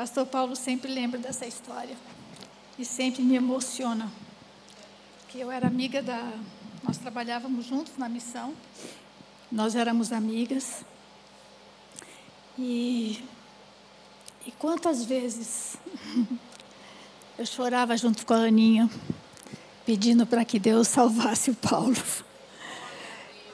[0.00, 1.94] Pastor Paulo sempre lembra dessa história
[2.78, 4.10] e sempre me emociona.
[5.28, 6.32] Que eu era amiga da.
[6.82, 8.54] Nós trabalhávamos juntos na missão,
[9.52, 10.86] nós éramos amigas.
[12.58, 13.22] E,
[14.46, 15.76] e quantas vezes
[17.36, 18.88] eu chorava junto com a Aninha,
[19.84, 22.02] pedindo para que Deus salvasse o Paulo.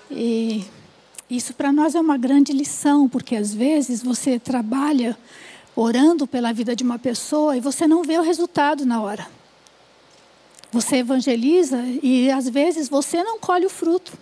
[0.09, 0.65] E
[1.29, 5.19] isso para nós é uma grande lição, porque às vezes você trabalha
[5.77, 9.29] orando pela vida de uma pessoa e você não vê o resultado na hora.
[10.73, 14.13] Você evangeliza e às vezes você não colhe o fruto.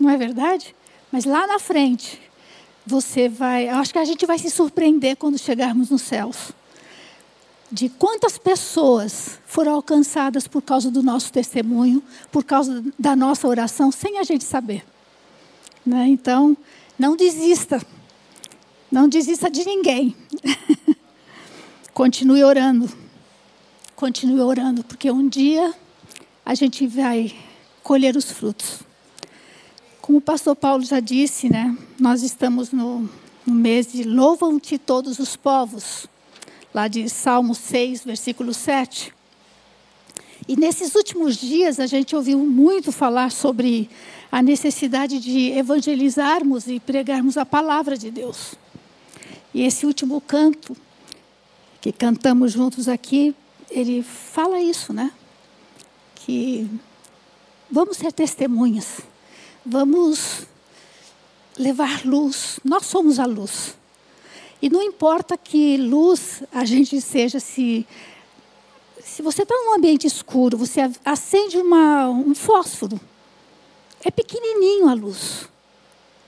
[0.00, 0.74] Não é verdade?
[1.12, 2.20] Mas lá na frente,
[2.86, 3.68] você vai.
[3.68, 6.52] Eu acho que a gente vai se surpreender quando chegarmos nos céus.
[7.70, 13.90] De quantas pessoas foram alcançadas por causa do nosso testemunho, por causa da nossa oração,
[13.90, 14.84] sem a gente saber.
[15.84, 16.06] Né?
[16.08, 16.56] Então,
[16.98, 17.80] não desista.
[18.96, 20.16] Não desista de ninguém.
[21.92, 22.90] Continue orando.
[23.94, 25.74] Continue orando, porque um dia
[26.42, 27.36] a gente vai
[27.82, 28.80] colher os frutos.
[30.00, 33.06] Como o pastor Paulo já disse, né, nós estamos no,
[33.44, 36.06] no mês de Louvam-te todos os povos,
[36.72, 39.12] lá de Salmo 6, versículo 7.
[40.48, 43.90] E nesses últimos dias a gente ouviu muito falar sobre
[44.32, 48.56] a necessidade de evangelizarmos e pregarmos a palavra de Deus.
[49.56, 50.76] E esse último canto
[51.80, 53.34] que cantamos juntos aqui,
[53.70, 55.10] ele fala isso, né?
[56.14, 56.68] Que
[57.70, 59.00] vamos ser testemunhas,
[59.64, 60.42] vamos
[61.56, 63.74] levar luz, nós somos a luz.
[64.60, 67.86] E não importa que luz a gente seja, se,
[69.02, 73.00] se você está num ambiente escuro, você acende uma, um fósforo,
[74.04, 75.48] é pequenininho a luz,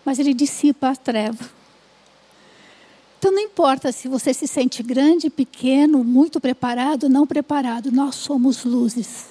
[0.03, 1.58] mas ele dissipa a treva.
[3.19, 8.65] Então não importa se você se sente grande, pequeno, muito preparado, não preparado, nós somos
[8.65, 9.27] luzes.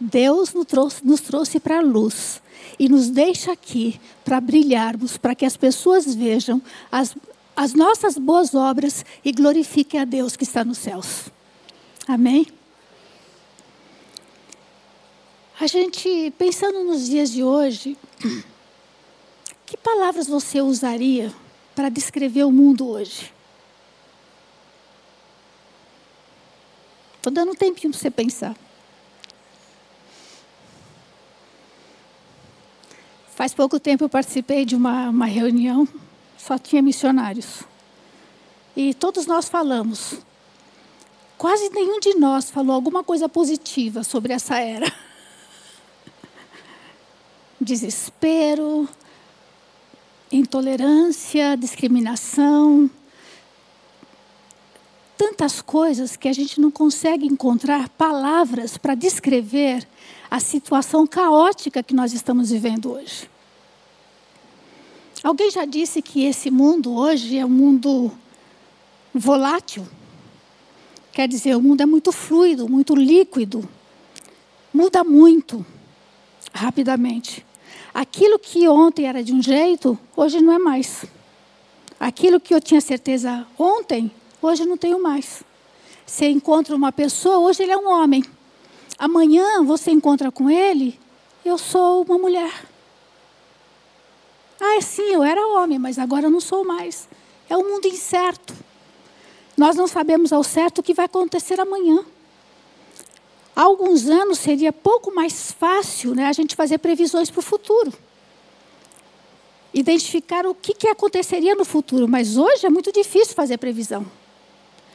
[0.00, 2.42] Deus nos trouxe, nos trouxe para a luz
[2.76, 7.14] e nos deixa aqui para brilharmos, para que as pessoas vejam as,
[7.54, 11.26] as nossas boas obras e glorifiquem a Deus que está nos céus.
[12.08, 12.44] Amém?
[15.60, 17.96] A gente, pensando nos dias de hoje,
[19.64, 21.32] que palavras você usaria
[21.74, 23.32] para descrever o mundo hoje?
[27.16, 28.54] Estou dando um tempinho para você pensar.
[33.34, 35.88] Faz pouco tempo eu participei de uma, uma reunião,
[36.36, 37.62] só tinha missionários.
[38.76, 40.18] E todos nós falamos.
[41.36, 44.86] Quase nenhum de nós falou alguma coisa positiva sobre essa era.
[47.60, 48.88] Desespero,
[50.36, 52.90] intolerância, discriminação,
[55.16, 59.86] tantas coisas que a gente não consegue encontrar palavras para descrever
[60.30, 63.30] a situação caótica que nós estamos vivendo hoje.
[65.22, 68.12] Alguém já disse que esse mundo hoje é um mundo
[69.14, 69.86] volátil.
[71.12, 73.66] Quer dizer, o mundo é muito fluido, muito líquido.
[74.72, 75.64] Muda muito
[76.52, 77.46] rapidamente.
[77.92, 81.04] Aquilo que ontem era de um jeito, hoje não é mais.
[81.98, 84.10] Aquilo que eu tinha certeza ontem,
[84.42, 85.42] hoje não tenho mais.
[86.04, 88.24] Você encontra uma pessoa, hoje ele é um homem.
[88.98, 90.98] Amanhã você encontra com ele,
[91.44, 92.52] eu sou uma mulher.
[94.60, 97.08] Ah, sim, eu era homem, mas agora eu não sou mais.
[97.48, 98.54] É um mundo incerto.
[99.56, 102.04] Nós não sabemos ao certo o que vai acontecer amanhã.
[103.56, 107.92] Há alguns anos seria pouco mais fácil né, a gente fazer previsões para o futuro.
[109.72, 114.04] Identificar o que, que aconteceria no futuro, mas hoje é muito difícil fazer previsão.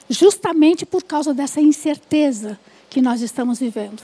[0.10, 2.60] Justamente por causa dessa incerteza
[2.90, 4.02] que nós estamos vivendo.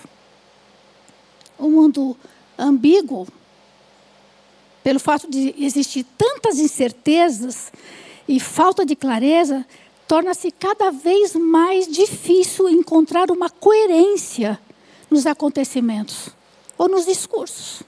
[1.59, 2.16] Um mundo
[2.57, 3.27] ambíguo,
[4.83, 7.72] pelo fato de existir tantas incertezas
[8.27, 9.66] e falta de clareza,
[10.07, 14.59] torna-se cada vez mais difícil encontrar uma coerência
[15.09, 16.29] nos acontecimentos
[16.78, 17.84] ou nos discursos.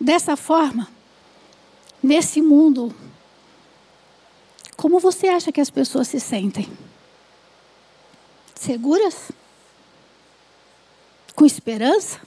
[0.00, 0.88] Dessa forma,
[2.02, 2.94] nesse mundo,
[4.76, 6.70] como você acha que as pessoas se sentem?
[8.54, 9.30] Seguras?
[11.34, 12.20] Com esperança?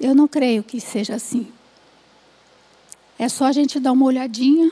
[0.00, 1.52] Eu não creio que seja assim.
[3.18, 4.70] É só a gente dar uma olhadinha.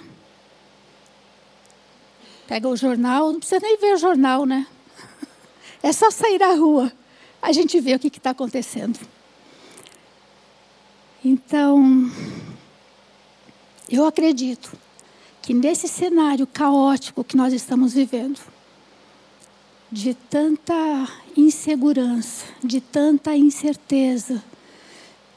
[2.47, 4.67] Pega o jornal, não precisa nem ver o jornal, né?
[5.83, 6.91] É só sair à rua.
[7.43, 8.99] A gente vê o que está acontecendo.
[11.23, 12.11] Então,
[13.89, 14.73] Eu acredito
[15.43, 18.41] que nesse cenário caótico que nós estamos vivendo,
[19.93, 20.75] de tanta
[21.37, 24.43] insegurança, de tanta incerteza,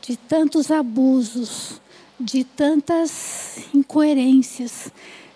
[0.02, 1.82] de tantos abusos,
[2.20, 4.92] de tantas incoerências,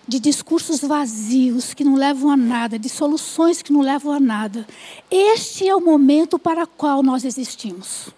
[0.06, 4.66] de discursos vazios que não levam a nada, de soluções que não levam a nada.
[5.10, 8.08] Este é o momento para o qual nós existimos.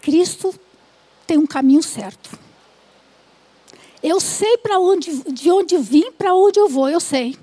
[0.00, 0.54] Cristo
[1.26, 2.38] tem um caminho certo.
[4.02, 7.36] Eu sei para onde, de onde vim, para onde eu vou, eu sei.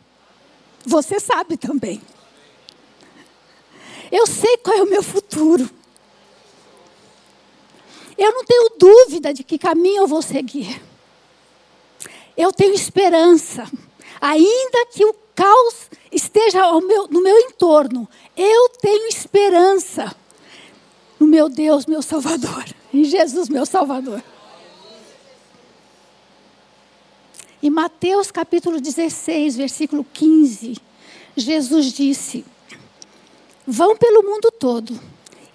[0.86, 2.02] Você sabe também.
[4.12, 5.70] Eu sei qual é o meu futuro.
[8.18, 10.82] Eu não tenho dúvida de que caminho eu vou seguir.
[12.38, 13.70] Eu tenho esperança.
[14.22, 18.08] Ainda que o caos esteja meu, no meu entorno,
[18.38, 20.16] eu tenho esperança
[21.20, 24.24] no meu Deus, meu Salvador, em Jesus, meu Salvador.
[27.62, 30.78] Em Mateus capítulo 16, versículo 15,
[31.36, 32.46] Jesus disse:
[33.66, 35.00] Vão pelo mundo todo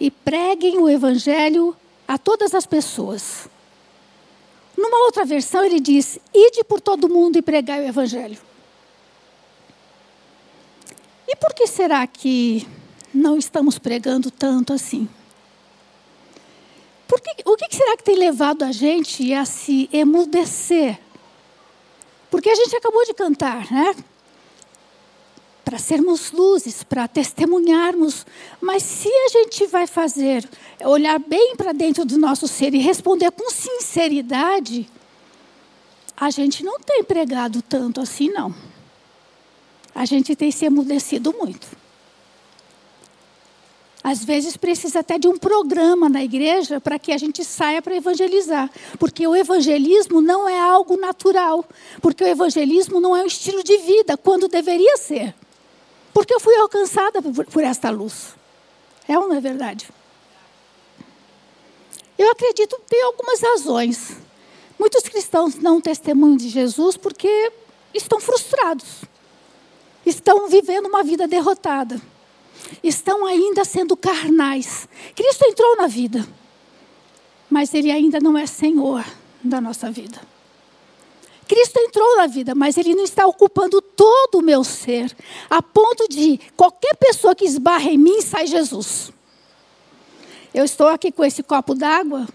[0.00, 1.76] e preguem o evangelho
[2.08, 3.48] a todas as pessoas.
[4.76, 8.38] Numa outra versão, ele diz: Ide por todo mundo e pregai o evangelho.
[11.28, 12.66] E por que será que
[13.12, 15.08] não estamos pregando tanto assim?
[17.06, 20.98] Porque, o que será que tem levado a gente a se emudecer
[22.30, 23.94] porque a gente acabou de cantar, né?
[25.68, 28.24] Para sermos luzes, para testemunharmos.
[28.58, 30.48] Mas se a gente vai fazer,
[30.82, 34.88] olhar bem para dentro do nosso ser e responder com sinceridade,
[36.16, 38.54] a gente não tem pregado tanto assim, não.
[39.94, 41.66] A gente tem se emudecido muito.
[44.02, 47.94] Às vezes precisa até de um programa na igreja para que a gente saia para
[47.94, 48.70] evangelizar.
[48.98, 51.62] Porque o evangelismo não é algo natural.
[52.00, 55.34] Porque o evangelismo não é um estilo de vida, quando deveria ser.
[56.18, 58.34] Porque eu fui alcançada por, por esta luz.
[59.06, 59.88] É ou não é verdade?
[62.18, 64.16] Eu acredito tem algumas razões.
[64.76, 67.52] Muitos cristãos não testemunham de Jesus porque
[67.94, 69.02] estão frustrados.
[70.04, 72.02] Estão vivendo uma vida derrotada
[72.82, 74.88] estão ainda sendo carnais.
[75.14, 76.26] Cristo entrou na vida,
[77.48, 79.04] mas Ele ainda não é Senhor
[79.40, 80.20] da nossa vida.
[81.48, 85.16] Cristo entrou na vida, mas Ele não está ocupando todo o meu ser,
[85.48, 89.10] a ponto de qualquer pessoa que esbarra em mim sai Jesus.
[90.52, 92.28] Eu estou aqui com esse copo d'água.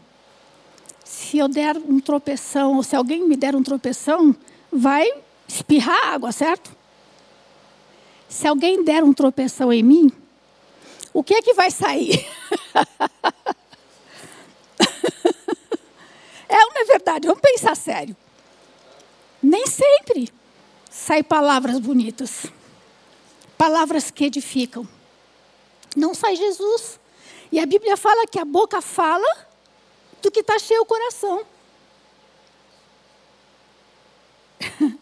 [1.05, 4.35] Se eu der um tropeção, ou se alguém me der um tropeção,
[4.71, 5.07] vai
[5.47, 6.75] espirrar água, certo?
[8.27, 10.11] Se alguém der um tropeção em mim,
[11.13, 12.25] o que é que vai sair?
[16.49, 17.27] é é verdade?
[17.27, 18.15] Vamos pensar sério.
[19.53, 20.33] Nem sempre
[20.89, 22.47] saem palavras bonitas,
[23.55, 24.87] palavras que edificam.
[25.95, 26.99] Não sai Jesus.
[27.51, 29.47] E a Bíblia fala que a boca fala
[30.23, 31.45] do que está cheio o coração.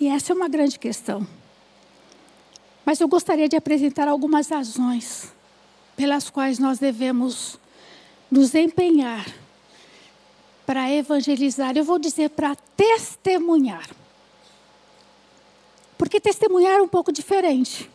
[0.00, 1.28] e essa é uma grande questão.
[2.82, 5.34] Mas eu gostaria de apresentar algumas razões
[5.94, 7.58] pelas quais nós devemos
[8.30, 9.26] nos empenhar
[10.70, 11.76] para evangelizar.
[11.76, 13.90] Eu vou dizer para testemunhar.
[15.98, 17.90] Porque testemunhar é um pouco diferente.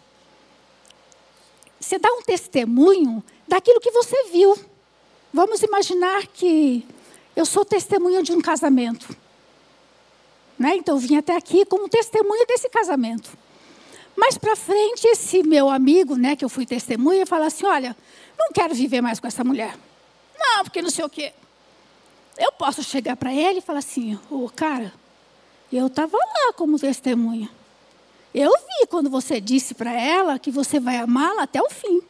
[1.80, 4.60] Você dá um testemunho daquilo que você viu.
[5.32, 6.86] Vamos imaginar que
[7.34, 9.16] eu sou testemunha de um casamento.
[10.60, 10.76] Né?
[10.76, 13.38] Então, eu vim até aqui como testemunha desse casamento.
[14.18, 17.96] Mais para frente, esse meu amigo, né, que eu fui testemunha, fala assim: olha,
[18.38, 19.78] não quero viver mais com essa mulher.
[20.38, 21.32] Não, porque não sei o quê.
[22.38, 24.94] Eu posso chegar para ele e falar assim: ô, oh, cara,
[25.72, 27.50] eu estava lá como testemunha.
[28.34, 32.02] Eu vi quando você disse para ela que você vai amá-la até o fim.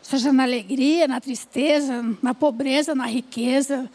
[0.00, 3.90] Seja na alegria, na tristeza, na pobreza, na riqueza,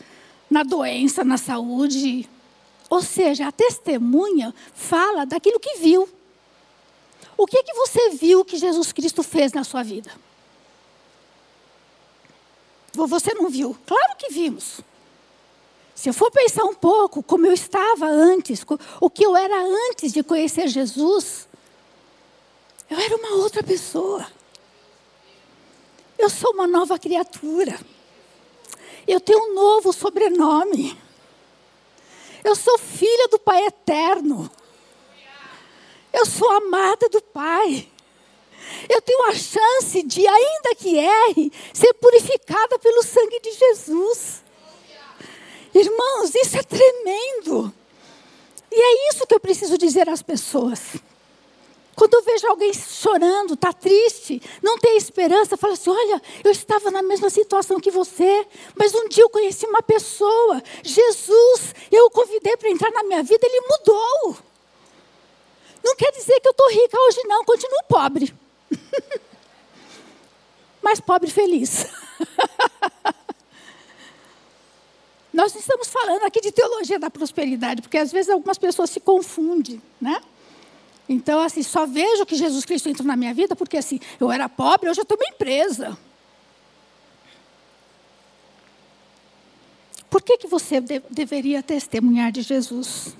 [0.49, 2.29] na doença, na saúde.
[2.89, 6.09] Ou seja, a testemunha fala daquilo que viu.
[7.37, 10.11] O que, que você viu que Jesus Cristo fez na sua vida?
[12.93, 13.77] Você não viu?
[13.85, 14.81] Claro que vimos.
[16.01, 18.65] Se eu for pensar um pouco como eu estava antes,
[18.99, 21.47] o que eu era antes de conhecer Jesus,
[22.89, 24.25] eu era uma outra pessoa.
[26.17, 27.79] Eu sou uma nova criatura.
[29.07, 30.99] Eu tenho um novo sobrenome.
[32.43, 34.49] Eu sou filha do Pai Eterno.
[36.11, 37.87] Eu sou amada do Pai.
[38.89, 44.41] Eu tenho a chance de, ainda que erre, ser purificada pelo sangue de Jesus.
[45.73, 47.73] Irmãos, isso é tremendo.
[48.71, 50.95] E é isso que eu preciso dizer às pessoas.
[51.95, 56.89] Quando eu vejo alguém chorando, está triste, não tem esperança, fala assim: olha, eu estava
[56.89, 62.09] na mesma situação que você, mas um dia eu conheci uma pessoa, Jesus, eu o
[62.09, 64.37] convidei para entrar na minha vida, ele mudou.
[65.83, 68.33] Não quer dizer que eu estou rica hoje, não, continuo pobre.
[70.81, 71.85] mas pobre feliz.
[75.33, 79.81] Nós estamos falando aqui de teologia da prosperidade, porque às vezes algumas pessoas se confundem,
[79.99, 80.21] né?
[81.07, 84.47] Então, assim, só vejo que Jesus Cristo entrou na minha vida porque, assim, eu era
[84.47, 85.97] pobre, hoje eu estou bem presa.
[90.09, 93.15] Por que, que você de deveria testemunhar de Jesus?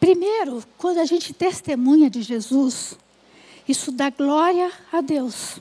[0.00, 2.98] Primeiro, quando a gente testemunha de Jesus,
[3.68, 5.60] isso dá glória a Deus.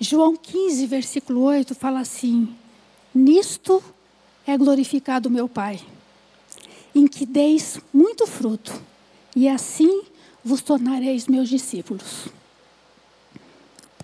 [0.00, 2.54] João 15, versículo 8 fala assim:
[3.14, 3.82] Nisto
[4.46, 5.80] é glorificado meu Pai,
[6.94, 8.72] em que deis muito fruto,
[9.34, 10.02] e assim
[10.44, 12.28] vos tornareis meus discípulos.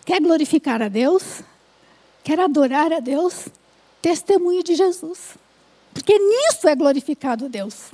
[0.05, 1.43] Quer glorificar a Deus?
[2.23, 3.49] Quer adorar a Deus?
[4.03, 5.37] Testemunhe de Jesus.
[5.95, 7.93] Porque nisso é glorificado Deus.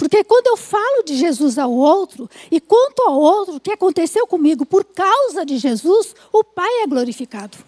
[0.00, 4.26] Porque quando eu falo de Jesus ao outro e conto ao outro o que aconteceu
[4.26, 7.58] comigo por causa de Jesus, o Pai é glorificado.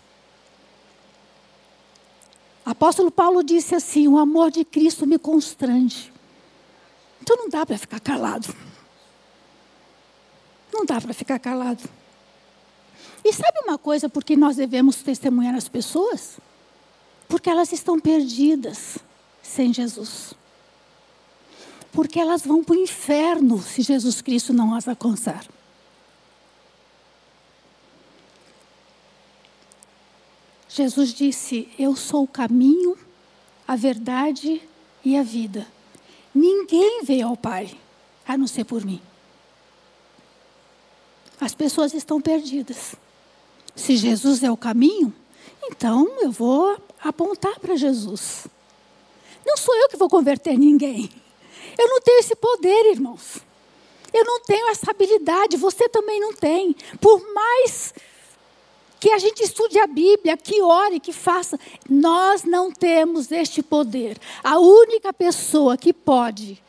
[2.64, 6.10] Apóstolo Paulo disse assim: o amor de Cristo me constrange.
[7.20, 8.56] Então não dá para ficar calado.
[10.72, 11.86] Não dá para ficar calado.
[13.22, 16.38] E sabe uma coisa por que nós devemos testemunhar as pessoas?
[17.28, 18.96] Porque elas estão perdidas
[19.42, 20.32] sem Jesus
[21.92, 25.46] porque elas vão para o inferno se Jesus Cristo não as alcançar.
[30.68, 32.96] Jesus disse: Eu sou o caminho,
[33.68, 34.62] a verdade
[35.04, 35.66] e a vida.
[36.34, 37.78] Ninguém veio ao Pai
[38.26, 39.00] a não ser por mim.
[41.38, 42.94] As pessoas estão perdidas.
[43.74, 45.12] Se Jesus é o caminho,
[45.64, 48.46] então eu vou apontar para Jesus.
[49.44, 51.10] Não sou eu que vou converter ninguém.
[51.78, 53.38] Eu não tenho esse poder, irmãos.
[54.12, 56.76] Eu não tenho essa habilidade, você também não tem.
[57.00, 57.94] Por mais
[59.00, 64.18] que a gente estude a Bíblia, que ore, que faça, nós não temos este poder.
[64.44, 66.62] A única pessoa que pode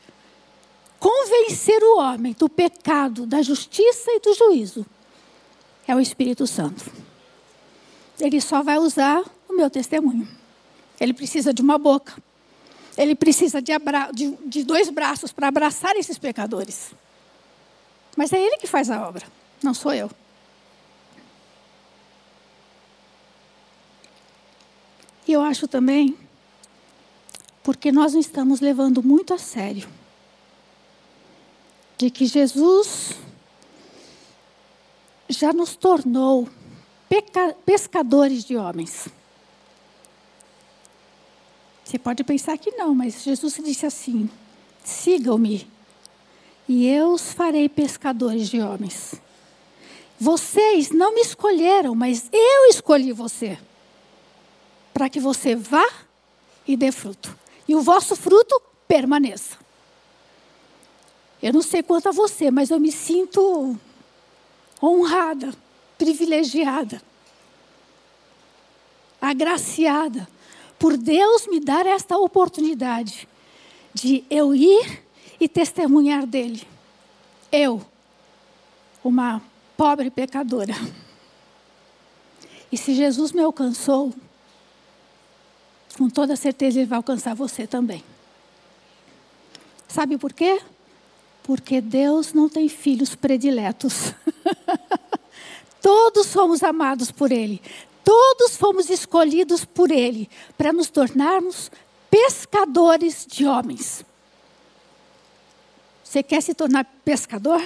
[0.98, 4.86] convencer o homem do pecado, da justiça e do juízo
[5.86, 6.90] é o Espírito Santo.
[8.18, 10.26] Ele só vai usar o meu testemunho.
[10.98, 12.14] Ele precisa de uma boca
[12.96, 13.72] ele precisa de,
[14.12, 16.92] de, de dois braços para abraçar esses pecadores.
[18.16, 19.26] Mas é Ele que faz a obra,
[19.62, 20.10] não sou eu.
[25.26, 26.16] E eu acho também,
[27.62, 29.88] porque nós não estamos levando muito a sério,
[31.96, 33.16] de que Jesus
[35.28, 36.48] já nos tornou
[37.64, 39.08] pescadores de homens.
[41.84, 44.30] Você pode pensar que não, mas Jesus disse assim:
[44.82, 45.68] sigam-me,
[46.66, 49.14] e eu os farei pescadores de homens.
[50.18, 53.58] Vocês não me escolheram, mas eu escolhi você,
[54.94, 55.86] para que você vá
[56.66, 57.36] e dê fruto,
[57.68, 59.58] e o vosso fruto permaneça.
[61.42, 63.78] Eu não sei quanto a você, mas eu me sinto
[64.82, 65.52] honrada,
[65.98, 67.02] privilegiada,
[69.20, 70.26] agraciada
[70.78, 73.28] por Deus me dar esta oportunidade
[73.92, 75.02] de eu ir
[75.40, 76.62] e testemunhar dele.
[77.50, 77.84] Eu,
[79.02, 79.40] uma
[79.76, 80.74] pobre pecadora.
[82.70, 84.12] E se Jesus me alcançou,
[85.96, 88.02] com toda certeza ele vai alcançar você também.
[89.86, 90.60] Sabe por quê?
[91.44, 94.12] Porque Deus não tem filhos prediletos.
[95.80, 97.60] Todos somos amados por Ele.
[98.04, 101.70] Todos fomos escolhidos por Ele para nos tornarmos
[102.10, 104.04] pescadores de homens.
[106.04, 107.60] Você quer se tornar pescador?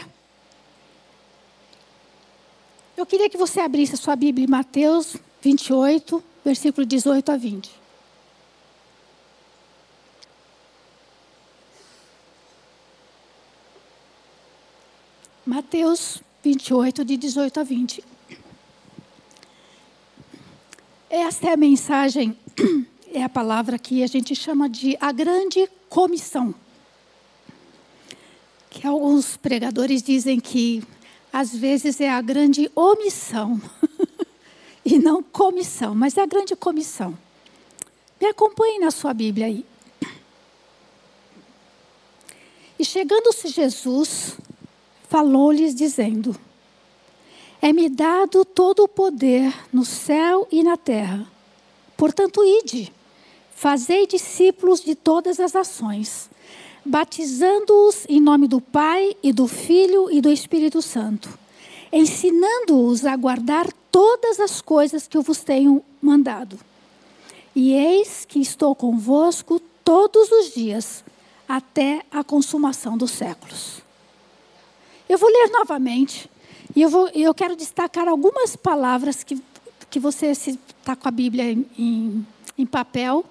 [2.96, 7.70] Eu queria que você abrisse a sua Bíblia em Mateus 28, versículo 18 a 20.
[15.44, 18.17] Mateus 28, de 18 a 20.
[21.10, 22.38] Esta é a mensagem,
[23.14, 26.54] é a palavra que a gente chama de a grande comissão.
[28.68, 30.84] Que alguns pregadores dizem que
[31.32, 33.58] às vezes é a grande omissão
[34.84, 37.16] e não comissão, mas é a grande comissão.
[38.20, 39.64] Me acompanhe na sua Bíblia aí.
[42.78, 44.36] E chegando-se Jesus,
[45.08, 46.38] falou-lhes dizendo:
[47.60, 51.26] É-me dado todo o poder no céu e na terra.
[51.96, 52.92] Portanto, ide,
[53.54, 56.30] fazei discípulos de todas as nações,
[56.84, 61.36] batizando-os em nome do Pai e do Filho e do Espírito Santo,
[61.92, 66.56] ensinando-os a guardar todas as coisas que eu vos tenho mandado.
[67.56, 71.04] E eis que estou convosco todos os dias
[71.48, 73.82] até a consumação dos séculos.
[75.08, 76.30] Eu vou ler novamente
[76.74, 79.40] e eu, vou, eu quero destacar algumas palavras que,
[79.90, 83.24] que você está com a Bíblia em, em, papel.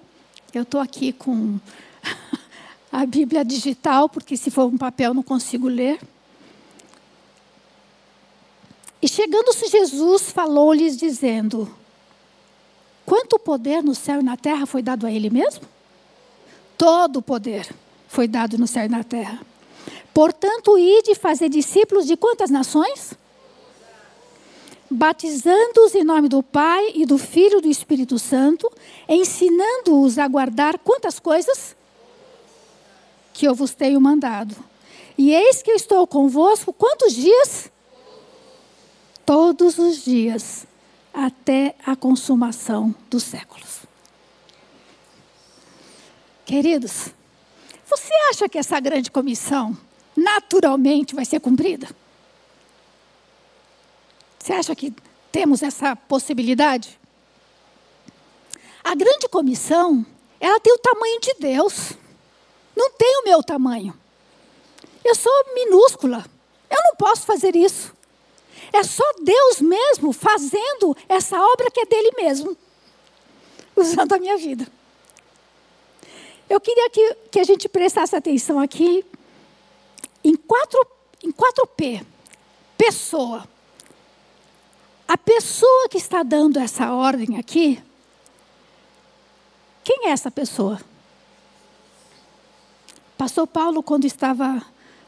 [0.52, 1.58] Eu estou aqui com
[2.90, 6.00] a Bíblia digital, porque se for um papel não consigo ler.
[9.00, 11.72] E chegando-se Jesus, falou-lhes, dizendo:
[13.06, 15.62] Quanto poder no céu e na terra foi dado a ele mesmo?
[16.76, 17.68] Todo o poder
[18.08, 19.40] foi dado no céu e na terra.
[20.12, 23.14] Portanto, ide fazer discípulos de quantas nações?
[24.90, 28.70] Batizando-os em nome do Pai e do Filho e do Espírito Santo,
[29.08, 31.76] ensinando-os a guardar quantas coisas?
[33.34, 34.56] Que eu vos tenho mandado.
[35.16, 37.70] E eis que eu estou convosco quantos dias?
[39.26, 40.66] Todos os dias,
[41.12, 43.80] até a consumação dos séculos.
[46.46, 47.12] Queridos,
[47.86, 49.76] você acha que essa grande comissão
[50.16, 51.88] naturalmente vai ser cumprida?
[54.48, 54.94] Você acha que
[55.30, 56.98] temos essa possibilidade?
[58.82, 60.06] A grande comissão,
[60.40, 61.92] ela tem o tamanho de Deus.
[62.74, 63.92] Não tem o meu tamanho.
[65.04, 66.24] Eu sou minúscula.
[66.70, 67.94] Eu não posso fazer isso.
[68.72, 72.56] É só Deus mesmo fazendo essa obra que é dele mesmo,
[73.76, 74.66] usando a minha vida.
[76.48, 79.04] Eu queria que, que a gente prestasse atenção aqui
[80.24, 80.86] em quatro,
[81.22, 82.02] em quatro P.
[82.78, 83.46] Pessoa.
[85.08, 87.82] A pessoa que está dando essa ordem aqui,
[89.82, 90.78] quem é essa pessoa?
[93.16, 94.62] Pastor Paulo, quando estava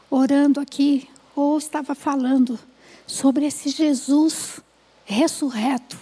[0.09, 2.57] orando aqui, ou estava falando
[3.05, 4.59] sobre esse Jesus
[5.05, 5.99] ressurreto,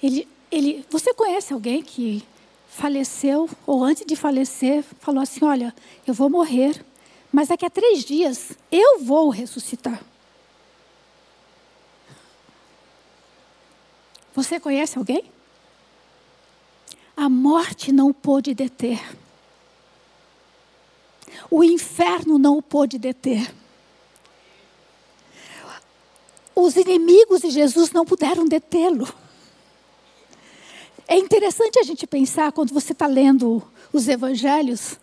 [0.00, 2.22] ele, ele, você conhece alguém que
[2.68, 5.74] faleceu, ou antes de falecer, falou assim: Olha,
[6.06, 6.86] eu vou morrer,
[7.32, 10.00] mas daqui a três dias eu vou ressuscitar.
[14.42, 15.22] Você conhece alguém?
[17.14, 18.98] A morte não o pôde deter.
[21.50, 23.54] O inferno não o pôde deter.
[26.54, 29.06] Os inimigos de Jesus não puderam detê-lo.
[31.06, 34.98] É interessante a gente pensar, quando você está lendo os evangelhos,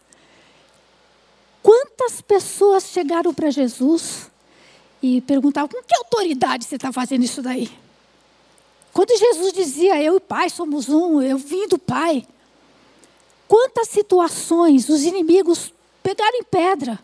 [1.61, 4.31] quantas pessoas chegaram para Jesus
[4.99, 7.69] e perguntavam: com que autoridade você está fazendo isso daí?
[8.97, 12.27] Quando Jesus dizia: Eu e o Pai somos um, eu vim do Pai.
[13.47, 16.97] Quantas situações os inimigos pegaram em pedra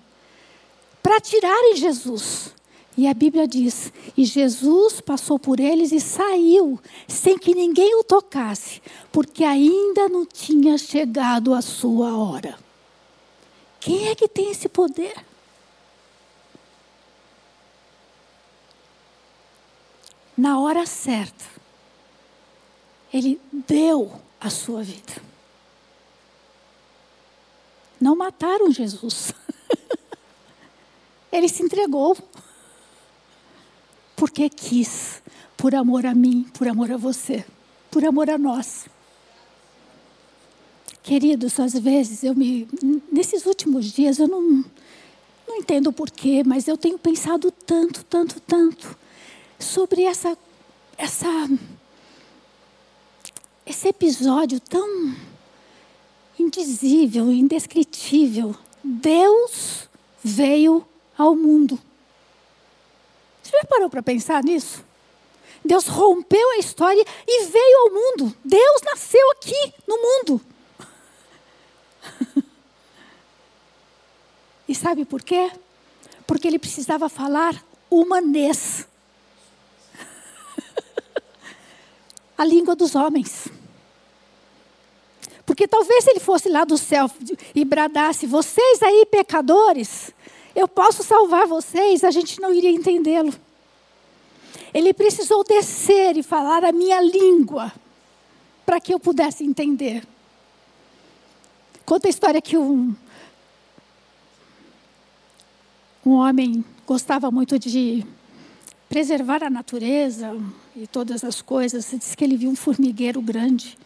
[1.03, 2.51] para tirarem Jesus.
[2.97, 8.03] E a Bíblia diz: E Jesus passou por eles e saiu, sem que ninguém o
[8.03, 12.57] tocasse, porque ainda não tinha chegado a sua hora.
[13.79, 15.13] Quem é que tem esse poder?
[20.35, 21.53] Na hora certa,
[23.13, 25.21] ele deu a sua vida.
[28.01, 29.31] Não mataram Jesus.
[31.31, 32.17] ele se entregou
[34.15, 35.21] porque quis,
[35.55, 37.45] por amor a mim, por amor a você,
[37.91, 38.87] por amor a nós.
[41.03, 42.67] Queridos, às vezes eu me.
[43.11, 44.63] Nesses últimos dias eu não,
[45.47, 48.97] não entendo porquê, mas eu tenho pensado tanto, tanto, tanto
[49.59, 50.37] sobre essa,
[50.97, 51.27] essa,
[53.65, 55.15] esse episódio tão
[56.37, 58.55] indizível, indescritível.
[58.83, 59.87] Deus
[60.23, 60.85] veio
[61.17, 61.79] ao mundo.
[63.41, 64.83] Você já parou para pensar nisso?
[65.63, 68.35] Deus rompeu a história e veio ao mundo.
[68.43, 70.41] Deus nasceu aqui no mundo.
[74.67, 75.51] e sabe por quê?
[76.27, 78.87] Porque ele precisava falar humanês.
[82.43, 83.47] A língua dos homens.
[85.45, 87.09] Porque talvez ele fosse lá do céu
[87.55, 90.11] e bradasse: vocês aí, pecadores,
[90.55, 93.33] eu posso salvar vocês, a gente não iria entendê-lo.
[94.73, 97.71] Ele precisou descer e falar a minha língua.
[98.65, 100.07] para que eu pudesse entender.
[101.85, 102.95] Conta a história que um,
[106.05, 108.05] um homem gostava muito de
[108.87, 110.33] preservar a natureza
[110.75, 111.89] e todas as coisas.
[111.91, 113.77] Diz que ele viu um formigueiro grande.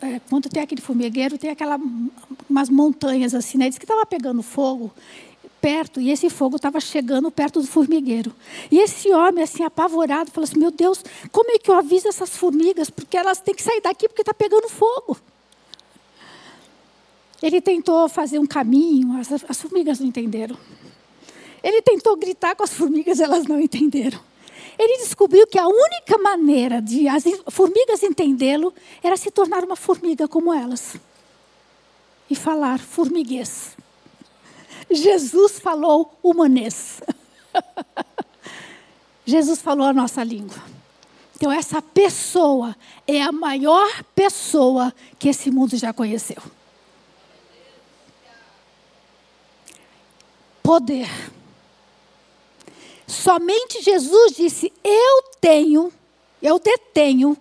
[0.00, 1.78] É, quando tem aquele formigueiro, tem aquela,
[2.48, 3.68] umas montanhas assim, né?
[3.68, 4.92] Diz que estava pegando fogo
[5.60, 8.34] perto e esse fogo estava chegando perto do formigueiro.
[8.70, 12.36] E esse homem, assim, apavorado, falou assim: Meu Deus, como é que eu aviso essas
[12.36, 12.90] formigas?
[12.90, 15.16] Porque elas têm que sair daqui porque está pegando fogo.
[17.42, 20.56] Ele tentou fazer um caminho, as, as formigas não entenderam.
[21.62, 24.20] Ele tentou gritar com as formigas, elas não entenderam.
[24.78, 30.26] Ele descobriu que a única maneira de as formigas entendê-lo era se tornar uma formiga
[30.26, 30.96] como elas
[32.28, 33.76] e falar formiguês.
[34.90, 37.00] Jesus falou humanês.
[39.24, 40.62] Jesus falou a nossa língua.
[41.36, 46.42] Então, essa pessoa é a maior pessoa que esse mundo já conheceu.
[50.62, 51.08] Poder.
[53.06, 55.92] Somente Jesus disse: Eu tenho,
[56.42, 57.36] eu detenho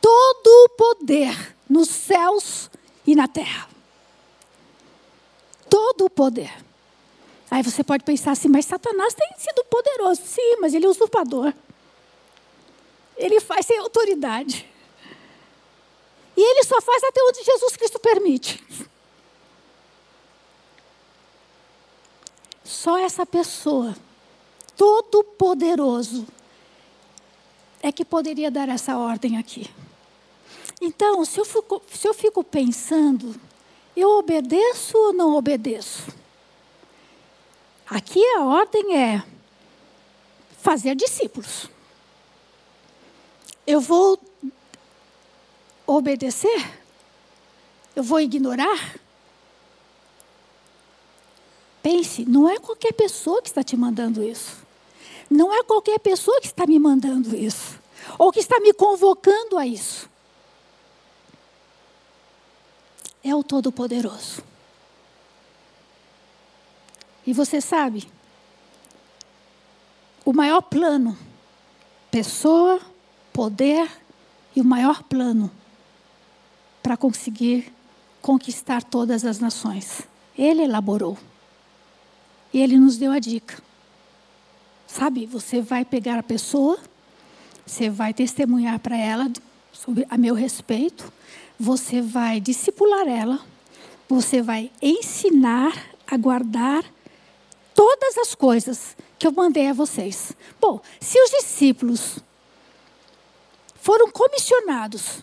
[0.00, 2.70] todo o poder nos céus
[3.06, 3.68] e na terra.
[5.68, 6.52] Todo o poder.
[7.50, 10.22] Aí você pode pensar assim, mas Satanás tem sido poderoso.
[10.24, 11.52] Sim, mas ele é usurpador.
[13.16, 14.68] Ele faz sem autoridade.
[16.36, 18.62] E ele só faz até onde Jesus Cristo permite.
[22.62, 23.96] Só essa pessoa,
[24.78, 26.24] todo poderoso,
[27.82, 29.68] é que poderia dar essa ordem aqui.
[30.80, 33.34] Então, se eu fico, se eu fico pensando,
[33.96, 36.06] eu obedeço ou não obedeço?
[37.90, 39.24] Aqui a ordem é
[40.60, 41.68] fazer discípulos.
[43.66, 44.20] Eu vou
[45.84, 46.72] obedecer?
[47.96, 48.96] Eu vou ignorar?
[51.82, 54.67] Pense, não é qualquer pessoa que está te mandando isso.
[55.30, 57.78] Não é qualquer pessoa que está me mandando isso.
[58.18, 60.08] Ou que está me convocando a isso.
[63.22, 64.42] É o Todo-Poderoso.
[67.26, 68.08] E você sabe,
[70.24, 71.16] o maior plano,
[72.10, 72.80] pessoa,
[73.32, 73.90] poder
[74.56, 75.50] e o maior plano
[76.82, 77.70] para conseguir
[78.22, 80.02] conquistar todas as nações.
[80.36, 81.18] Ele elaborou.
[82.52, 83.62] E ele nos deu a dica.
[84.98, 86.76] Sabe, você vai pegar a pessoa,
[87.64, 89.30] você vai testemunhar para ela
[89.72, 91.12] sobre a meu respeito,
[91.56, 93.38] você vai discipular ela,
[94.08, 95.72] você vai ensinar
[96.04, 96.84] a guardar
[97.76, 100.32] todas as coisas que eu mandei a vocês.
[100.60, 102.18] Bom, se os discípulos
[103.76, 105.22] foram comissionados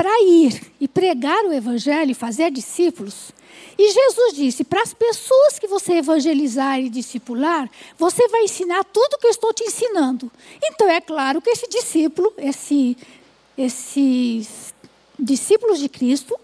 [0.00, 3.32] para ir e pregar o evangelho e fazer discípulos,
[3.76, 9.18] e Jesus disse: para as pessoas que você evangelizar e discipular, você vai ensinar tudo
[9.18, 10.32] que eu estou te ensinando.
[10.64, 12.96] Então é claro que esse discípulo, esse,
[13.58, 14.72] esses
[15.18, 16.34] discípulos de Cristo,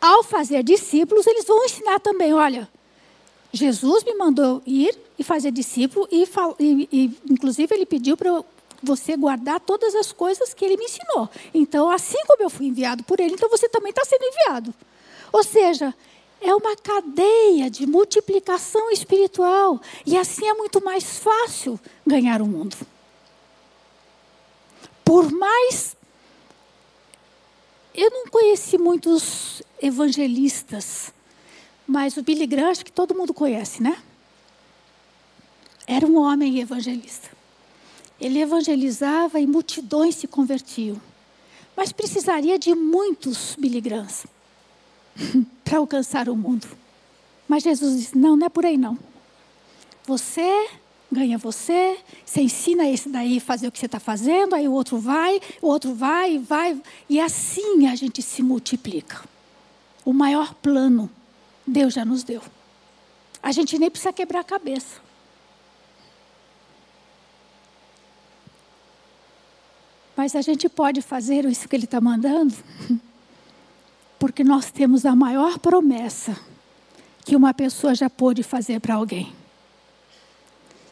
[0.00, 2.66] ao fazer discípulos, eles vão ensinar também: olha,
[3.52, 6.26] Jesus me mandou ir e fazer discípulo, e,
[6.58, 8.42] e, e inclusive ele pediu para
[8.86, 11.28] você guardar todas as coisas que ele me ensinou.
[11.52, 14.74] Então, assim como eu fui enviado por ele, então você também está sendo enviado.
[15.32, 15.94] Ou seja,
[16.40, 19.80] é uma cadeia de multiplicação espiritual.
[20.06, 22.76] E assim é muito mais fácil ganhar o mundo.
[25.04, 25.94] Por mais.
[27.94, 31.12] Eu não conheci muitos evangelistas
[31.86, 34.02] mas o Billy Graham, acho que todo mundo conhece, né?
[35.86, 37.30] Era um homem evangelista.
[38.20, 41.00] Ele evangelizava e multidões se convertiam.
[41.76, 44.26] Mas precisaria de muitos Grahams
[45.62, 46.66] para alcançar o mundo.
[47.46, 48.98] Mas Jesus disse: não, não é por aí não.
[50.06, 50.68] Você
[51.10, 54.72] ganha você, você ensina esse daí a fazer o que você está fazendo, aí o
[54.72, 56.80] outro vai, o outro vai, vai.
[57.08, 59.22] E assim a gente se multiplica.
[60.04, 61.10] O maior plano
[61.66, 62.40] Deus já nos deu.
[63.42, 65.00] A gente nem precisa quebrar a cabeça.
[70.16, 72.54] Mas a gente pode fazer isso que Ele está mandando,
[74.18, 76.36] porque nós temos a maior promessa
[77.24, 79.32] que uma pessoa já pôde fazer para alguém.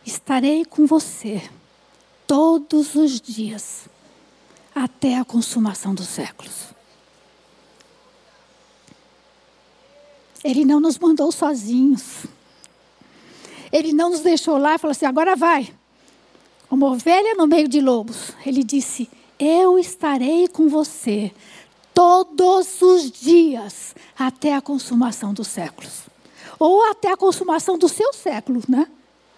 [0.05, 1.43] Estarei com você
[2.27, 3.89] todos os dias,
[4.75, 6.75] até a consumação dos séculos.
[10.43, 12.27] Ele não nos mandou sozinhos.
[13.73, 15.75] Ele não nos deixou lá e falou assim: agora vai.
[16.75, 18.33] Uma ovelha no meio de lobos.
[18.45, 19.09] Ele disse:
[19.39, 21.33] Eu estarei com você
[21.95, 26.03] todos os dias, até a consumação dos séculos.
[26.59, 28.89] Ou até a consumação do seu século, né?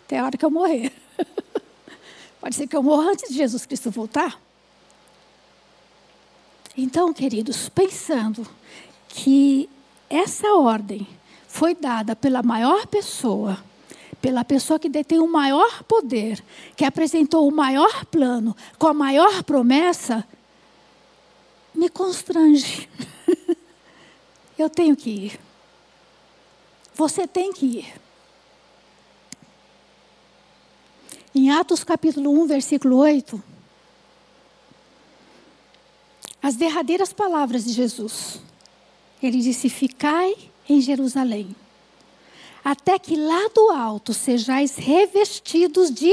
[0.07, 0.91] Até a hora que eu morrer.
[2.41, 4.41] Pode ser que eu morra antes de Jesus Cristo voltar.
[6.75, 8.49] Então, queridos, pensando
[9.09, 9.69] que
[10.09, 11.07] essa ordem
[11.47, 13.63] foi dada pela maior pessoa,
[14.27, 16.43] pela pessoa que detém o maior poder,
[16.75, 20.27] que apresentou o maior plano, com a maior promessa,
[21.73, 22.89] me constrange.
[24.59, 25.41] Eu tenho que ir.
[26.93, 28.01] Você tem que ir.
[31.33, 33.41] Em Atos capítulo 1, versículo 8,
[36.43, 38.41] as derradeiras palavras de Jesus.
[39.23, 40.35] Ele disse: Ficai
[40.69, 41.55] em Jerusalém,
[42.67, 46.13] até que lá do alto sejais revestidos de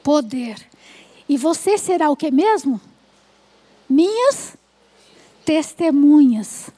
[0.00, 0.64] poder.
[1.28, 2.80] E você será o que mesmo?
[3.88, 4.56] Minhas
[5.44, 6.70] testemunhas,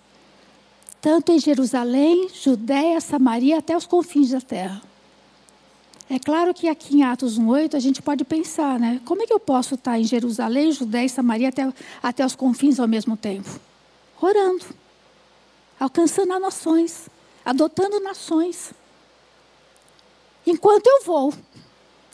[1.03, 4.81] tanto em Jerusalém, Judéia, Samaria, até os confins da terra.
[6.09, 9.03] É claro que aqui em Atos 1,8 a gente pode pensar, né?
[9.05, 11.71] Como é que eu posso estar em Jerusalém, Judéia e Samaria até,
[12.03, 13.51] até os confins ao mesmo tempo?
[14.19, 14.65] Orando,
[15.79, 17.11] alcançando as nações,
[17.45, 18.73] adotando nações.
[20.47, 21.33] Enquanto eu vou,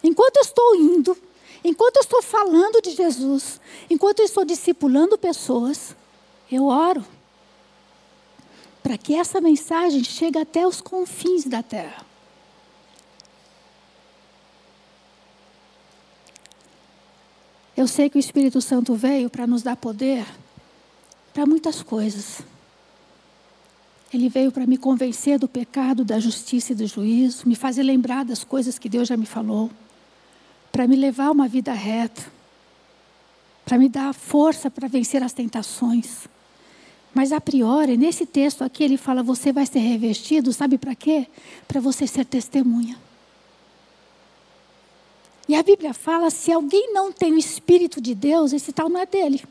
[0.03, 1.17] enquanto eu estou indo,
[1.65, 5.97] enquanto eu estou falando de Jesus, enquanto eu estou discipulando pessoas,
[6.51, 7.05] eu oro
[8.83, 12.07] para que essa mensagem chegue até os confins da terra.
[17.77, 20.27] Eu sei que o Espírito Santo veio para nos dar poder
[21.33, 22.41] para muitas coisas.
[24.13, 28.25] Ele veio para me convencer do pecado, da justiça e do juízo, me fazer lembrar
[28.25, 29.71] das coisas que Deus já me falou,
[30.73, 32.25] para me levar uma vida reta,
[33.65, 36.27] para me dar força para vencer as tentações.
[37.13, 41.27] Mas a priori, nesse texto aqui, ele fala: você vai ser revestido, sabe para quê?
[41.67, 42.97] Para você ser testemunha.
[45.49, 49.01] E a Bíblia fala: se alguém não tem o Espírito de Deus, esse tal não
[49.01, 49.43] é dele.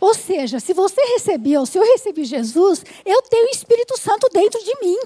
[0.00, 4.62] Ou seja, se você recebeu, se eu recebi Jesus, eu tenho o Espírito Santo dentro
[4.62, 4.98] de mim.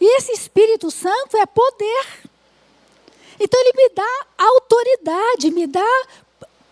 [0.00, 2.06] E esse Espírito Santo é poder.
[3.38, 6.06] Então ele me dá autoridade, me dá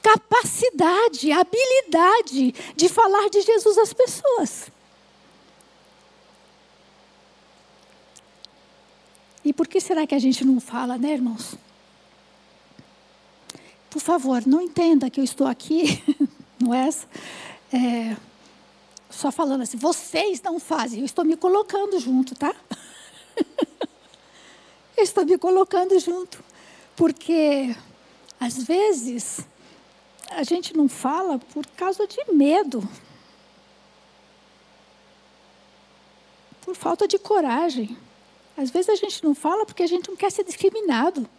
[0.03, 4.71] capacidade, habilidade de falar de Jesus às pessoas.
[9.45, 11.55] E por que será que a gente não fala, né, irmãos?
[13.95, 16.03] Por favor, não entenda que eu estou aqui,
[16.59, 16.89] não é,
[17.73, 18.17] é
[19.09, 22.53] só falando assim, vocês não fazem, eu estou me colocando junto, tá?
[24.99, 26.43] eu estou me colocando junto,
[26.97, 27.73] porque
[28.41, 29.43] às vezes
[30.33, 32.83] a gente não fala por causa de medo,
[36.63, 37.97] por falta de coragem.
[38.57, 41.31] Às vezes a gente não fala porque a gente não quer ser discriminado,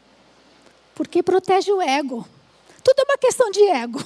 [0.93, 2.25] porque protege o ego.
[2.85, 3.99] Tudo é uma questão de ego.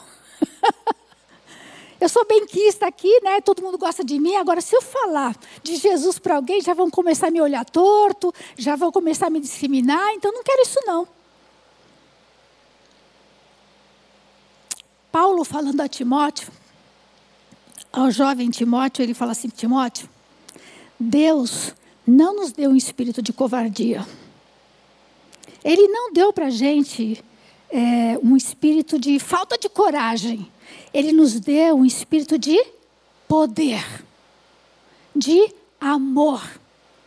[2.00, 3.42] eu sou benquista aqui, né?
[3.42, 4.38] Todo mundo gosta de mim.
[4.38, 8.34] Agora, se eu falar de Jesus para alguém, já vão começar a me olhar torto,
[8.58, 10.14] já vão começar a me discriminar.
[10.14, 11.06] Então, não quero isso não.
[15.12, 16.50] Paulo falando a Timóteo,
[17.92, 20.08] ao jovem Timóteo, ele fala assim: Timóteo,
[20.98, 21.76] Deus
[22.08, 24.08] não nos deu um espírito de covardia.
[25.66, 27.22] Ele não deu para a gente
[27.70, 30.50] é, um espírito de falta de coragem.
[30.94, 32.60] Ele nos deu um espírito de
[33.28, 34.04] poder,
[35.16, 36.44] de amor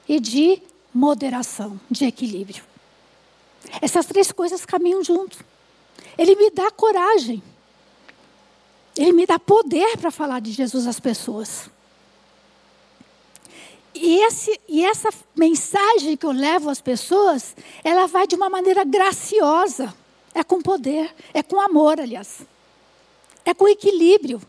[0.09, 0.62] e de
[0.94, 2.62] moderação, de equilíbrio.
[3.81, 5.44] Essas três coisas caminham junto.
[6.16, 7.42] Ele me dá coragem.
[8.96, 11.70] Ele me dá poder para falar de Jesus às pessoas.
[13.94, 18.85] E, esse, e essa mensagem que eu levo às pessoas, ela vai de uma maneira
[18.85, 19.94] graciosa.
[20.35, 22.40] É com poder, é com amor, aliás.
[23.45, 24.40] É com equilíbrio.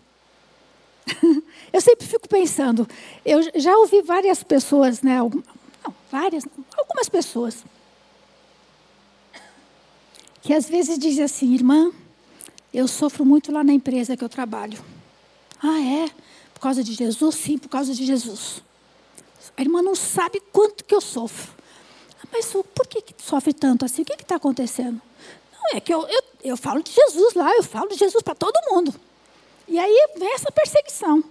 [1.74, 2.88] eu sempre fico pensando,
[3.26, 5.18] eu já ouvi várias pessoas, né?
[5.18, 5.44] Não,
[6.12, 6.46] várias,
[6.78, 7.64] algumas pessoas.
[10.42, 11.92] Que às vezes dizem assim, irmã,
[12.74, 14.84] eu sofro muito lá na empresa que eu trabalho.
[15.62, 16.10] Ah, é?
[16.54, 17.36] Por causa de Jesus?
[17.36, 18.62] Sim, por causa de Jesus.
[19.56, 21.52] A irmã não sabe quanto que eu sofro.
[22.22, 24.02] Ah, mas por que, que sofre tanto assim?
[24.02, 25.02] O que está acontecendo?
[25.64, 28.36] Não, é que eu, eu, eu falo de Jesus lá, eu falo de Jesus para
[28.36, 28.94] todo mundo.
[29.68, 31.24] E aí vem essa perseguição.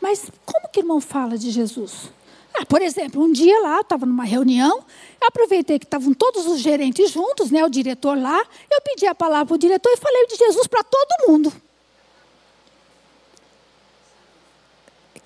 [0.00, 2.10] Mas como que o irmão fala de Jesus?
[2.54, 4.84] Ah, por exemplo, um dia lá, estava numa reunião,
[5.20, 9.14] eu aproveitei que estavam todos os gerentes juntos, né, o diretor lá, eu pedi a
[9.14, 11.52] palavra para o diretor e falei de Jesus para todo mundo.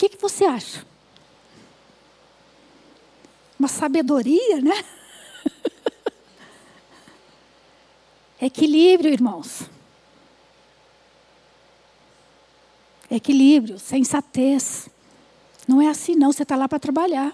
[0.02, 0.84] que, que você acha?
[3.56, 4.84] Uma sabedoria, né?
[8.42, 9.70] Equilíbrio, irmãos.
[13.08, 14.88] Equilíbrio, sensatez.
[15.68, 16.32] Não é assim, não.
[16.32, 17.32] Você está lá para trabalhar.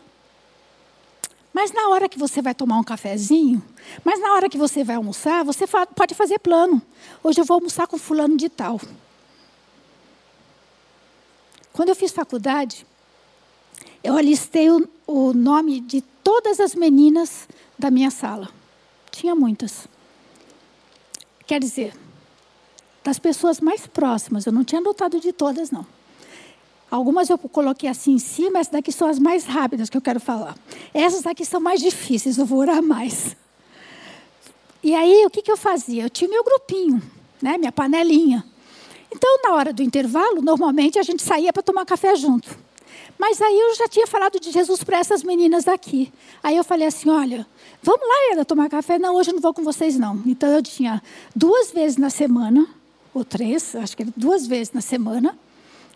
[1.51, 3.65] Mas na hora que você vai tomar um cafezinho,
[4.05, 5.65] mas na hora que você vai almoçar, você
[5.97, 6.83] pode fazer plano.
[7.25, 8.79] Hoje eu vou almoçar com fulano de tal.
[11.73, 12.87] Quando eu fiz faculdade,
[14.05, 18.51] eu alistei o, o nome de todas as meninas da minha sala.
[19.11, 19.89] Tinha muitas.
[21.49, 21.95] Quer dizer,
[23.03, 25.87] das pessoas mais próximas, eu não tinha anotado de todas, não.
[26.91, 30.21] Algumas eu coloquei assim em cima, essas daqui são as mais rápidas que eu quero
[30.21, 30.55] falar.
[30.93, 33.35] Essas daqui são mais difíceis, eu vou orar mais.
[34.83, 36.03] E aí, o que, que eu fazia?
[36.03, 37.03] Eu tinha meu grupinho,
[37.41, 38.45] né, minha panelinha.
[39.11, 42.59] Então, na hora do intervalo, normalmente a gente saía para tomar café junto.
[43.19, 46.13] Mas aí eu já tinha falado de Jesus para essas meninas daqui.
[46.43, 47.47] Aí eu falei assim: olha,
[47.83, 48.99] vamos lá, Eda, tomar café?
[48.99, 50.23] Não, hoje eu não vou com vocês, não.
[50.27, 51.03] Então eu tinha
[51.35, 52.67] duas vezes na semana,
[53.15, 55.39] ou três, acho que duas vezes na semana,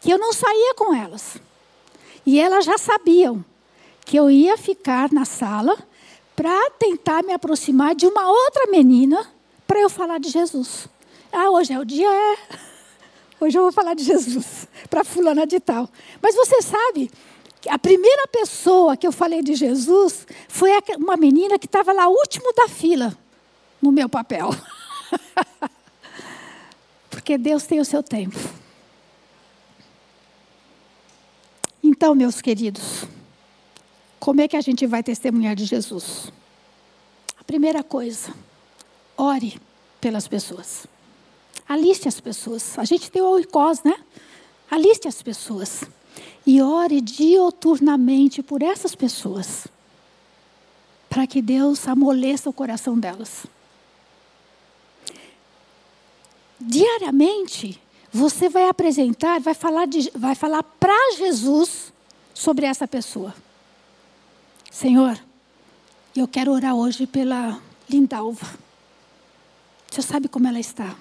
[0.00, 1.36] que eu não saía com elas.
[2.24, 3.44] E elas já sabiam
[4.04, 5.76] que eu ia ficar na sala
[6.34, 9.26] para tentar me aproximar de uma outra menina
[9.66, 10.88] para eu falar de Jesus.
[11.32, 12.36] Ah, hoje é o dia, é.
[13.40, 15.88] Hoje eu vou falar de Jesus para fulana de tal.
[16.20, 17.10] Mas você sabe,
[17.68, 22.52] a primeira pessoa que eu falei de Jesus foi uma menina que estava lá último
[22.52, 23.16] da fila
[23.80, 24.50] no meu papel.
[27.10, 28.38] Porque Deus tem o seu tempo.
[31.82, 33.04] Então, meus queridos,
[34.18, 36.32] como é que a gente vai testemunhar de Jesus?
[37.38, 38.32] A primeira coisa,
[39.16, 39.60] ore
[40.00, 40.86] pelas pessoas.
[41.68, 42.78] Aliste as pessoas.
[42.78, 43.94] A gente tem o oicós, né?
[44.70, 45.84] Aliste as pessoas.
[46.46, 49.66] E ore dioturnamente por essas pessoas.
[51.08, 53.46] Para que Deus amoleça o coração delas.
[56.60, 57.80] Diariamente,
[58.12, 61.92] você vai apresentar, vai falar, vai falar para Jesus
[62.34, 63.34] sobre essa pessoa.
[64.70, 65.18] Senhor,
[66.14, 68.46] eu quero orar hoje pela Lindalva.
[69.90, 70.96] Você sabe como ela está?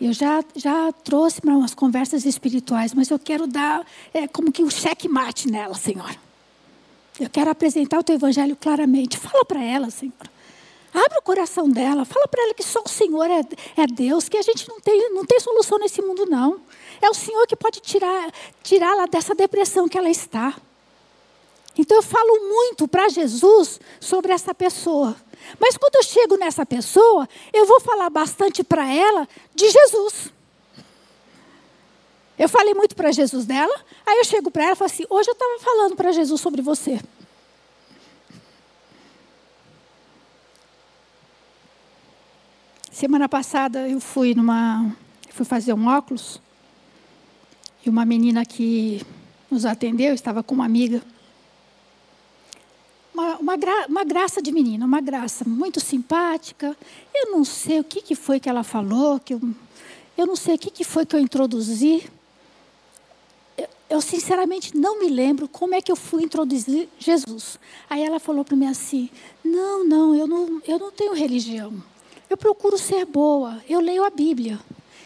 [0.00, 4.62] Eu já, já trouxe para umas conversas espirituais, mas eu quero dar é, como que
[4.62, 6.16] um cheque-mate nela, Senhor.
[7.18, 9.16] Eu quero apresentar o teu evangelho claramente.
[9.16, 10.14] Fala para ela, Senhor.
[10.92, 12.04] Abre o coração dela.
[12.04, 13.40] Fala para ela que só o Senhor é,
[13.76, 16.60] é Deus, que a gente não tem, não tem solução nesse mundo, não.
[17.00, 20.54] É o Senhor que pode tirar tirá-la dessa depressão que ela está.
[21.76, 25.16] Então eu falo muito para Jesus sobre essa pessoa.
[25.58, 30.32] Mas quando eu chego nessa pessoa, eu vou falar bastante para ela de Jesus.
[32.38, 35.28] Eu falei muito para Jesus dela, aí eu chego para ela e falo assim: hoje
[35.28, 37.00] eu estava falando para Jesus sobre você.
[42.90, 44.96] Semana passada eu fui numa.
[45.30, 46.40] fui fazer um óculos.
[47.84, 49.04] E uma menina que
[49.50, 51.02] nos atendeu, estava com uma amiga
[53.54, 56.76] uma, gra, uma, graça de menina, uma graça muito simpática.
[57.14, 59.40] Eu não sei o que, que foi que ela falou, que eu,
[60.18, 62.04] eu não sei o que, que foi que eu introduzi.
[63.56, 67.58] Eu, eu, sinceramente não me lembro como é que eu fui introduzir Jesus.
[67.88, 69.08] Aí ela falou para mim assim:
[69.44, 71.72] Não, não eu, não, eu não tenho religião.
[72.28, 74.58] Eu procuro ser boa, eu leio a Bíblia.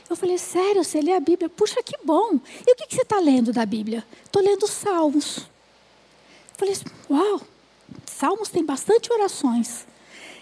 [0.08, 1.50] Eu falei, sério, você lê a Bíblia?
[1.50, 2.40] Puxa, que bom.
[2.66, 4.02] E o que, que você está lendo da Bíblia?
[4.24, 5.36] Estou lendo Salmos.
[5.36, 5.44] Eu
[6.56, 6.74] falei,
[7.10, 7.42] uau,
[8.08, 9.86] Salmos tem bastante orações.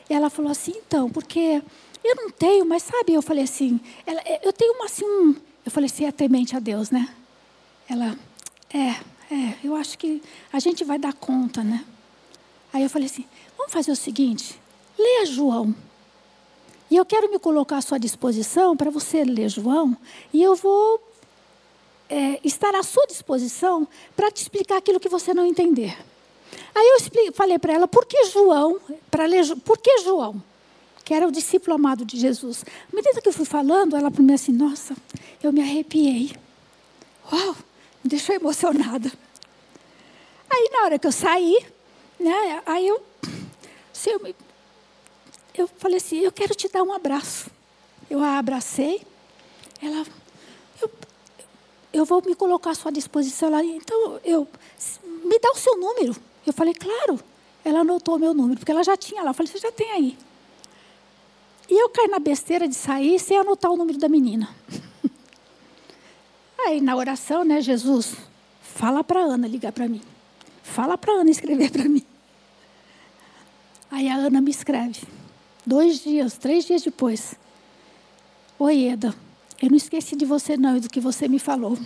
[0.08, 1.62] E ela falou assim, então, porque
[2.02, 5.34] eu não tenho, mas sabe, eu falei assim, ela, é, eu tenho uma assim, um,
[5.64, 7.12] eu falei assim, é temente a Deus, né?
[7.88, 8.16] Ela,
[8.72, 11.84] é, é, eu acho que a gente vai dar conta, né?
[12.72, 13.24] Aí eu falei assim,
[13.56, 14.60] vamos fazer o seguinte,
[14.96, 15.74] leia João.
[16.88, 19.96] E eu quero me colocar à sua disposição para você ler João,
[20.32, 21.00] e eu vou
[22.08, 25.96] é, estar à sua disposição para te explicar aquilo que você não entender.
[26.74, 28.78] Aí eu falei para ela, por que João?
[29.10, 30.42] Para ler, por que João?
[31.04, 32.64] Que era o discípulo amado de Jesus.
[32.92, 34.94] À medida que eu fui falando, ela para mim assim, nossa,
[35.42, 36.36] eu me arrepiei.
[37.32, 37.56] Uau,
[38.02, 39.10] me deixou emocionada.
[40.50, 41.64] Aí na hora que eu saí,
[42.18, 43.02] né, aí eu,
[43.92, 44.34] assim, eu,
[45.54, 47.50] eu falei assim, eu quero te dar um abraço.
[48.08, 49.02] Eu a abracei,
[49.82, 50.06] ela,
[50.80, 50.90] eu,
[51.92, 53.64] eu vou me colocar à sua disposição lá.
[53.64, 54.46] Então, eu,
[55.24, 56.14] me dá o seu número.
[56.46, 57.20] Eu falei, claro.
[57.64, 59.30] Ela anotou o meu número, porque ela já tinha lá.
[59.30, 60.16] Eu falei, você já tem aí.
[61.68, 64.48] E eu caí na besteira de sair sem anotar o número da menina.
[66.64, 68.14] Aí na oração, né, Jesus,
[68.60, 70.00] fala para Ana ligar para mim.
[70.62, 72.04] Fala para Ana escrever para mim.
[73.90, 75.02] Aí a Ana me escreve.
[75.64, 77.34] Dois dias, três dias depois.
[78.58, 79.14] Oi, Eda.
[79.60, 81.76] Eu não esqueci de você, não, e do que você me falou.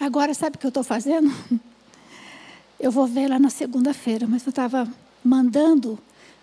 [0.00, 1.30] Agora, sabe o que eu estou fazendo?
[2.80, 4.90] Eu vou ver lá na segunda-feira, mas eu estava
[5.22, 5.98] mandando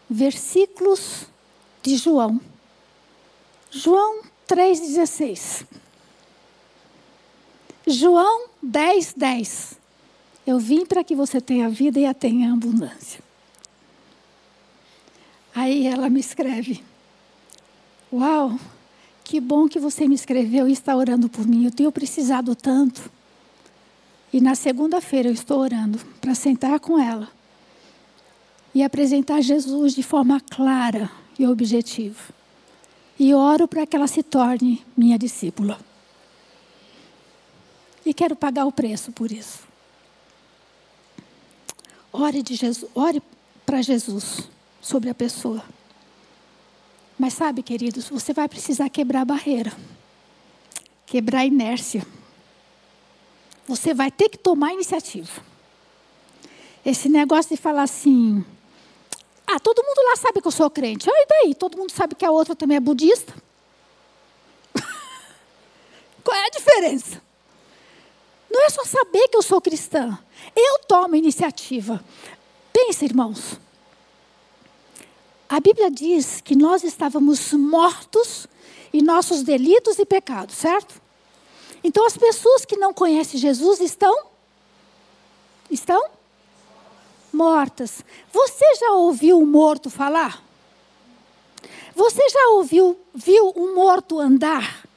[0.07, 1.25] versículos
[1.81, 2.39] de João.
[3.71, 5.65] João 3,16.
[7.87, 9.79] João 10, 10.
[10.45, 13.19] Eu vim para que você tenha vida e a tenha abundância.
[15.55, 16.83] Aí ela me escreve:
[18.13, 18.59] Uau,
[19.23, 21.65] que bom que você me escreveu e está orando por mim.
[21.65, 23.16] Eu tenho precisado tanto.
[24.31, 27.29] E na segunda-feira eu estou orando para sentar com ela
[28.73, 31.09] e apresentar Jesus de forma clara
[31.39, 32.35] e objetiva.
[33.19, 35.79] E oro para que ela se torne minha discípula.
[38.05, 39.67] E quero pagar o preço por isso.
[42.13, 43.21] Ore, de Jesus, ore
[43.65, 44.49] para Jesus
[44.81, 45.63] sobre a pessoa.
[47.17, 49.73] Mas sabe, queridos, você vai precisar quebrar a barreira,
[51.05, 52.05] quebrar a inércia.
[53.67, 55.43] Você vai ter que tomar iniciativa.
[56.85, 58.43] Esse negócio de falar assim,
[59.45, 61.09] ah, todo mundo lá sabe que eu sou crente.
[61.09, 61.55] Ah, e daí?
[61.55, 63.33] Todo mundo sabe que a outra também é budista?
[66.23, 67.21] Qual é a diferença?
[68.49, 70.17] Não é só saber que eu sou cristã.
[70.55, 72.03] Eu tomo iniciativa.
[72.71, 73.59] Pensa, irmãos.
[75.49, 78.47] A Bíblia diz que nós estávamos mortos
[78.93, 81.01] em nossos delitos e pecados, certo?
[81.83, 84.27] Então as pessoas que não conhecem Jesus estão
[85.69, 86.09] estão
[87.31, 88.03] mortas.
[88.31, 90.43] Você já ouviu um morto falar?
[91.95, 94.87] Você já ouviu viu um morto andar?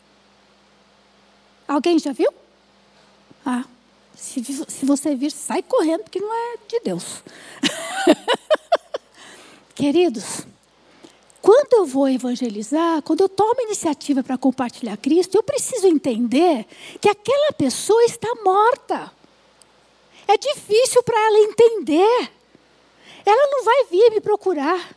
[1.66, 2.33] Alguém já viu?
[3.45, 3.64] Ah,
[4.14, 7.22] se, se você vir, sai correndo, porque não é de Deus.
[9.74, 10.47] Queridos,
[11.43, 16.66] quando eu vou evangelizar, quando eu tomo iniciativa para compartilhar Cristo, eu preciso entender
[17.01, 19.11] que aquela pessoa está morta.
[20.28, 22.30] É difícil para ela entender.
[23.24, 24.97] Ela não vai vir me procurar.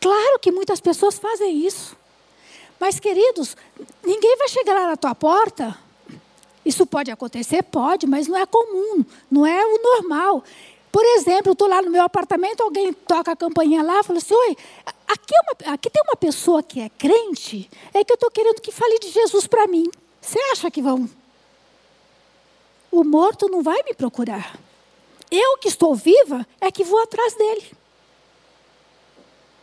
[0.00, 1.96] Claro que muitas pessoas fazem isso.
[2.78, 3.56] Mas, queridos,
[4.04, 5.76] ninguém vai chegar lá na tua porta.
[6.64, 7.62] Isso pode acontecer?
[7.62, 10.44] Pode, mas não é comum, não é o normal.
[10.92, 14.34] Por exemplo, eu estou lá no meu apartamento, alguém toca a campainha lá, fala assim:
[14.34, 14.56] Oi,
[15.08, 18.60] aqui, é uma, aqui tem uma pessoa que é crente, é que eu estou querendo
[18.60, 19.90] que fale de Jesus para mim.
[20.20, 21.08] Você acha que vão?
[22.92, 24.58] O morto não vai me procurar.
[25.30, 27.72] Eu que estou viva é que vou atrás dele.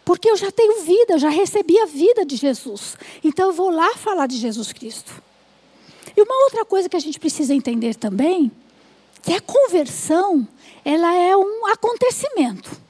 [0.03, 2.95] Porque eu já tenho vida, eu já recebi a vida de Jesus.
[3.23, 5.11] Então eu vou lá falar de Jesus Cristo.
[6.15, 8.51] E uma outra coisa que a gente precisa entender também,
[9.23, 10.47] que a conversão
[10.83, 12.84] ela é um acontecimento.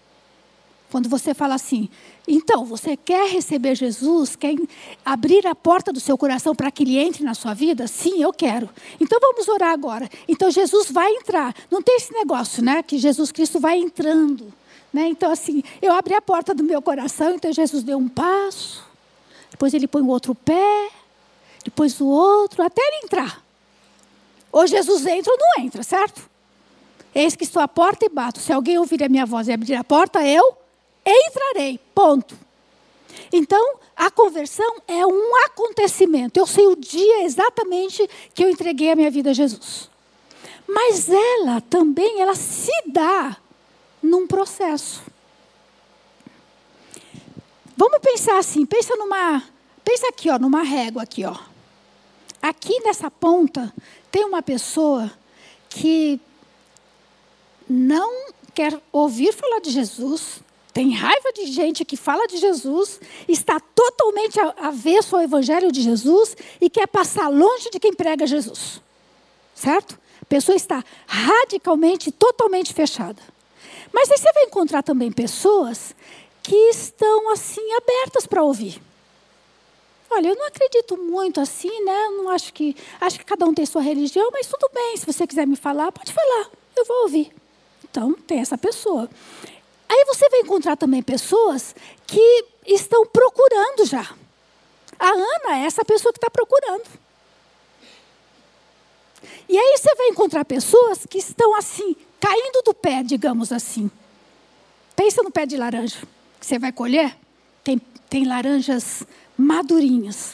[0.92, 1.90] Quando você fala assim,
[2.28, 4.56] então, você quer receber Jesus, quer
[5.04, 7.88] abrir a porta do seu coração para que ele entre na sua vida?
[7.88, 8.70] Sim, eu quero.
[9.00, 10.10] Então vamos orar agora.
[10.28, 11.54] Então Jesus vai entrar.
[11.70, 12.82] Não tem esse negócio, né?
[12.82, 14.54] Que Jesus Cristo vai entrando.
[14.96, 15.10] Né?
[15.10, 18.82] Então, assim, eu abri a porta do meu coração, então Jesus deu um passo,
[19.52, 20.90] depois ele põe o outro pé,
[21.66, 23.44] depois o outro, até ele entrar.
[24.54, 26.30] Ou Jesus entra ou não entra, certo?
[27.14, 28.40] Eis que estou à porta e bato.
[28.40, 30.56] Se alguém ouvir a minha voz e abrir a porta, eu
[31.06, 31.80] entrarei.
[31.94, 32.38] Ponto.
[33.32, 36.38] Então, a conversão é um acontecimento.
[36.38, 39.90] Eu sei o dia exatamente que eu entreguei a minha vida a Jesus.
[40.68, 43.38] Mas ela também, ela se dá
[44.02, 45.04] num processo.
[47.78, 49.44] Vamos pensar assim, pensa numa,
[49.84, 51.36] pensa aqui, ó, numa régua aqui, ó.
[52.42, 53.74] Aqui nessa ponta
[54.12, 55.12] tem uma pessoa
[55.70, 56.20] que
[57.68, 60.40] não quer ouvir falar de Jesus,
[60.76, 63.00] tem raiva de gente que fala de Jesus,
[63.30, 68.82] está totalmente avesso ao evangelho de Jesus e quer passar longe de quem prega Jesus.
[69.56, 69.98] Certo?
[70.22, 73.22] A pessoa está radicalmente, totalmente fechada.
[73.94, 75.96] Mas aí você vai encontrar também pessoas
[76.44, 78.82] que estão assim abertas para ouvir.
[80.10, 82.06] Olha, eu não acredito muito assim, né?
[82.08, 84.98] Eu não acho que acho que cada um tem sua religião, mas tudo bem.
[84.98, 86.50] Se você quiser me falar, pode falar.
[86.76, 87.32] Eu vou ouvir.
[87.90, 89.10] Então, tem essa pessoa.
[90.16, 91.76] Você vai encontrar também pessoas
[92.08, 94.16] que estão procurando já.
[94.98, 96.86] A Ana é essa pessoa que está procurando.
[99.50, 103.92] E aí você vai encontrar pessoas que estão assim, caindo do pé, digamos assim.
[104.96, 105.98] Pensa no pé de laranja
[106.40, 107.14] que você vai colher.
[107.62, 107.78] Tem,
[108.10, 109.06] tem laranjas
[109.38, 110.34] madurinhas,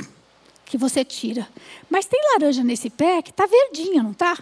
[0.64, 1.48] que você tira.
[1.90, 4.38] Mas tem laranja nesse pé que está verdinha, não está?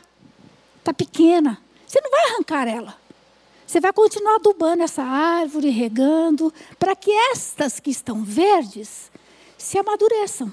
[0.79, 1.57] Está pequena.
[1.87, 2.97] Você não vai arrancar ela.
[3.69, 9.11] Você vai continuar adubando essa árvore, regando, para que estas que estão verdes
[9.59, 10.51] se amadureçam.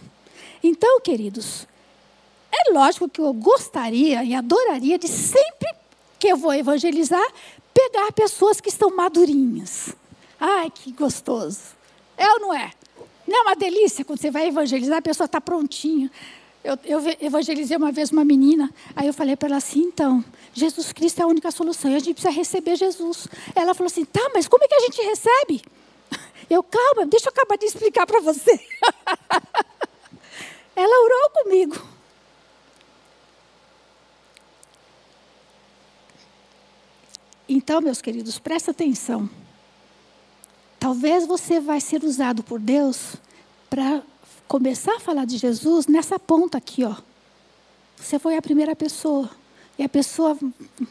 [0.62, 1.66] Então, queridos,
[2.52, 5.66] é lógico que eu gostaria e adoraria de sempre
[6.18, 7.26] que eu vou evangelizar,
[7.72, 9.96] pegar pessoas que estão madurinhas.
[10.38, 11.74] Ai, que gostoso.
[12.18, 12.70] É ou não é?
[13.26, 16.10] Não é uma delícia quando você vai evangelizar, a pessoa está prontinha.
[16.66, 20.92] Eu, eu, evangelizei uma vez uma menina, aí eu falei para ela assim, então, Jesus
[20.92, 23.28] Cristo é a única solução, a gente precisa receber Jesus.
[23.54, 25.62] Ela falou assim, tá, mas como é que a gente recebe?
[26.50, 28.60] Eu, calma, deixa eu acabar de explicar para você.
[30.74, 31.76] ela orou comigo.
[37.48, 39.30] Então, meus queridos, presta atenção.
[40.80, 43.16] Talvez você vai ser usado por Deus
[43.70, 44.02] para
[44.48, 46.94] começar a falar de Jesus nessa ponta aqui, ó.
[47.96, 49.30] Você foi a primeira pessoa.
[49.78, 50.38] E a pessoa,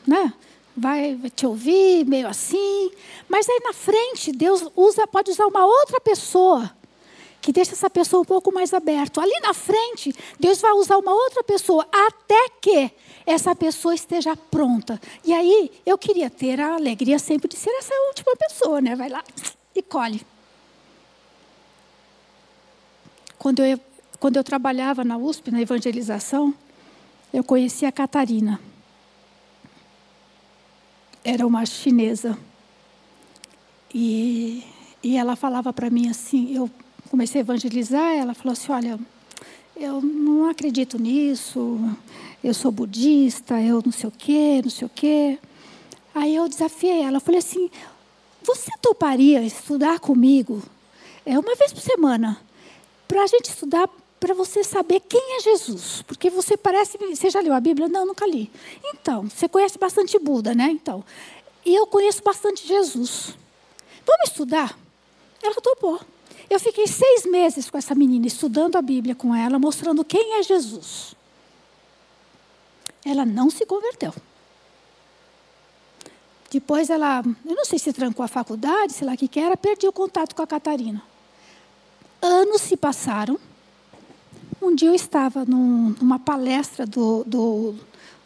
[0.05, 0.33] né,
[0.75, 2.91] vai te ouvir meio assim,
[3.29, 6.71] mas aí na frente Deus usa, pode usar uma outra pessoa
[7.41, 9.21] que deixa essa pessoa um pouco mais aberta.
[9.21, 12.91] Ali na frente, Deus vai usar uma outra pessoa até que
[13.23, 14.99] essa pessoa esteja pronta.
[15.23, 18.95] E aí, eu queria ter a alegria sempre de ser essa última pessoa, né?
[18.95, 19.23] Vai lá
[19.75, 20.25] e colhe.
[23.45, 23.79] Quando eu,
[24.19, 26.51] quando eu trabalhava na USP, na evangelização,
[27.31, 28.59] eu conheci a Catarina.
[31.23, 32.35] Era uma chinesa.
[33.93, 34.63] E,
[35.03, 36.67] e ela falava para mim assim, eu
[37.11, 38.99] comecei a evangelizar, ela falou assim, olha,
[39.77, 41.79] eu não acredito nisso,
[42.43, 45.37] eu sou budista, eu não sei o quê, não sei o quê.
[46.15, 47.69] Aí eu desafiei ela, falei assim,
[48.41, 50.63] você toparia estudar comigo
[51.23, 52.39] é, uma vez por semana,
[53.07, 53.89] para a gente estudar,
[54.19, 56.01] para você saber quem é Jesus?
[56.03, 56.97] Porque você parece.
[56.97, 57.87] Você já leu a Bíblia?
[57.87, 58.51] Não, nunca li.
[58.83, 60.69] Então, você conhece bastante Buda, né?
[60.71, 61.03] Então,
[61.65, 63.35] e eu conheço bastante Jesus.
[64.05, 64.77] Vamos estudar?
[65.41, 65.99] Ela topou.
[66.49, 70.43] Eu fiquei seis meses com essa menina, estudando a Bíblia com ela, mostrando quem é
[70.43, 71.15] Jesus.
[73.03, 74.13] Ela não se converteu.
[76.51, 79.57] Depois ela, eu não sei se trancou a faculdade, sei lá o que, que era,
[79.57, 81.03] perdi o contato com a Catarina.
[82.21, 83.39] Anos se passaram.
[84.61, 87.75] Um dia eu estava num, numa palestra do, do,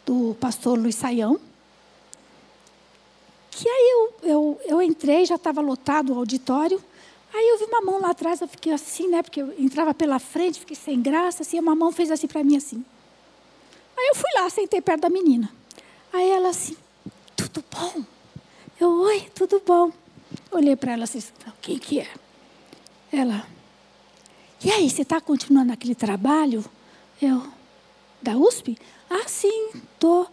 [0.06, 1.38] do pastor Luiz Saião.
[3.50, 6.82] Que aí eu, eu, eu entrei, já estava lotado o auditório.
[7.32, 9.22] Aí eu vi uma mão lá atrás, eu fiquei assim, né?
[9.22, 12.56] Porque eu entrava pela frente, fiquei sem graça, assim, uma mão fez assim para mim
[12.56, 12.84] assim.
[13.96, 15.50] Aí eu fui lá, sentei perto da menina.
[16.12, 16.76] Aí ela assim,
[17.36, 18.02] tudo bom?
[18.80, 19.92] Eu, oi, tudo bom?
[20.50, 21.22] Olhei para ela assim,
[21.60, 22.08] quem que é?
[23.12, 23.46] Ela,
[24.62, 26.64] e aí, você está continuando aquele trabalho?
[27.20, 27.46] Eu,
[28.20, 28.76] da USP?
[29.08, 30.28] Ah, sim, estou.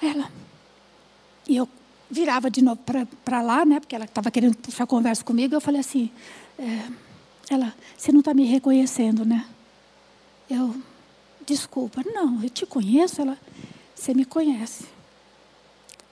[0.00, 0.30] Ela,
[1.48, 1.68] e eu
[2.10, 2.80] virava de novo
[3.24, 3.80] para lá, né?
[3.80, 5.54] Porque ela estava querendo puxar conversa comigo.
[5.54, 6.10] Eu falei assim,
[6.58, 6.88] é,
[7.48, 9.46] ela, você não está me reconhecendo, né?
[10.50, 10.74] Eu,
[11.46, 13.22] desculpa, não, eu te conheço.
[13.22, 13.38] Ela,
[13.94, 14.84] você me conhece.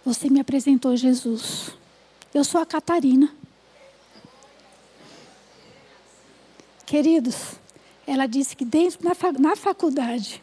[0.04, 1.72] Você me apresentou Jesus.
[2.32, 3.30] Eu sou a Catarina.
[6.90, 7.52] Queridos,
[8.04, 10.42] ela disse que dentro na, na faculdade,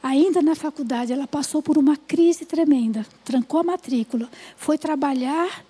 [0.00, 5.64] ainda na faculdade, ela passou por uma crise tremenda, trancou a matrícula, foi trabalhar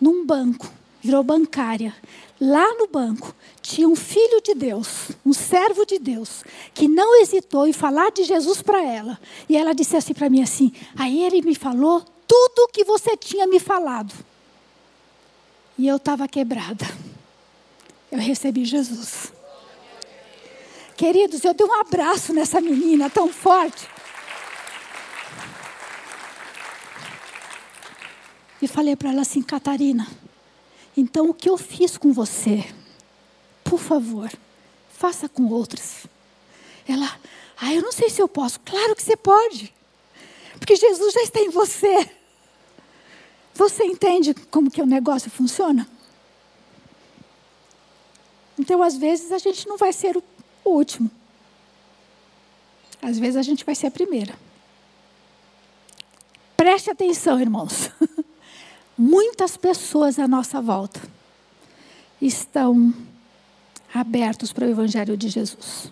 [0.00, 0.68] num banco,
[1.00, 1.94] virou bancária.
[2.40, 3.32] Lá no banco
[3.62, 6.42] tinha um filho de Deus, um servo de Deus,
[6.74, 9.20] que não hesitou em falar de Jesus para ela.
[9.48, 13.16] E ela disse assim para mim assim: "Aí ele me falou tudo o que você
[13.16, 14.12] tinha me falado".
[15.78, 17.05] E eu estava quebrada.
[18.10, 19.32] Eu recebi Jesus.
[20.96, 23.88] Queridos, eu dei um abraço nessa menina tão forte.
[28.62, 30.06] E falei para ela assim, Catarina,
[30.96, 32.64] então o que eu fiz com você,
[33.62, 34.30] por favor,
[34.88, 36.06] faça com outras.
[36.88, 37.20] Ela,
[37.60, 38.58] ah, eu não sei se eu posso.
[38.60, 39.74] Claro que você pode.
[40.58, 42.10] Porque Jesus já está em você.
[43.54, 45.86] Você entende como que o negócio funciona?
[48.58, 50.22] Então, às vezes, a gente não vai ser o
[50.64, 51.10] último.
[53.02, 54.34] Às vezes, a gente vai ser a primeira.
[56.56, 57.90] Preste atenção, irmãos.
[58.96, 61.00] Muitas pessoas à nossa volta
[62.20, 62.94] estão
[63.92, 65.90] abertos para o Evangelho de Jesus.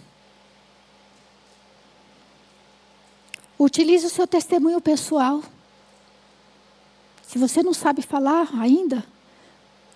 [3.59, 5.43] Utilize o seu testemunho pessoal.
[7.23, 9.05] Se você não sabe falar ainda,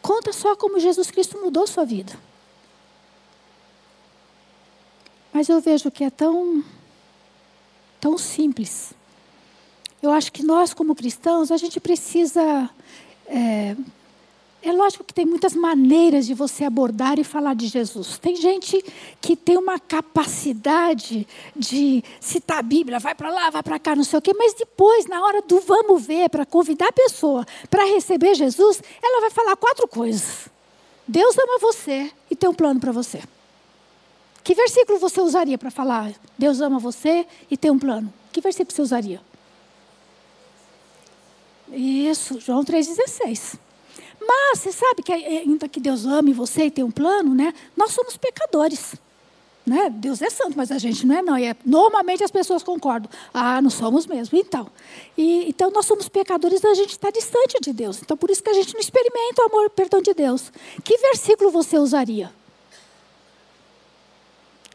[0.01, 2.28] conta só como Jesus Cristo mudou sua vida.
[5.33, 6.65] Mas eu vejo que é tão,
[8.01, 8.93] tão simples.
[10.03, 12.71] Eu acho que nós, como cristãos, a gente precisa.
[13.27, 13.77] É,
[14.63, 18.19] é lógico que tem muitas maneiras de você abordar e falar de Jesus.
[18.19, 18.85] Tem gente
[19.21, 24.05] que tem uma capacidade de citar a Bíblia, vai para lá, vai para cá, não
[24.05, 27.85] sei o quê, mas depois, na hora do vamos ver, para convidar a pessoa para
[27.85, 30.49] receber Jesus, ela vai falar quatro coisas.
[31.07, 33.23] Deus ama você e tem um plano para você.
[34.49, 38.11] Que versículo você usaria para falar Deus ama você e tem um plano?
[38.33, 39.21] Que versículo você usaria?
[41.71, 43.59] Isso, João 3,16.
[44.19, 47.53] Mas você sabe que ainda que Deus ame você e tem um plano, né?
[47.77, 48.95] Nós somos pecadores.
[49.67, 49.91] Né?
[49.91, 51.39] Deus é santo, mas a gente não é não.
[51.39, 53.11] E é, normalmente as pessoas concordam.
[53.35, 54.39] Ah, não somos mesmo.
[54.39, 54.67] Então,
[55.15, 58.01] e, então nós somos pecadores, a gente está distante de Deus.
[58.01, 60.51] Então por isso que a gente não experimenta o amor o perdão de Deus.
[60.83, 62.33] Que versículo você usaria?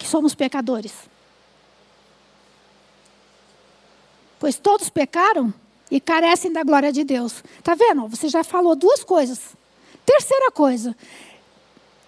[0.04, 0.91] Que somos pecadores.
[4.38, 5.54] Pois todos pecaram
[5.89, 7.41] e carecem da glória de Deus.
[7.58, 8.10] Está vendo?
[8.10, 9.56] Você já falou duas coisas.
[10.06, 10.93] Terceira coisa,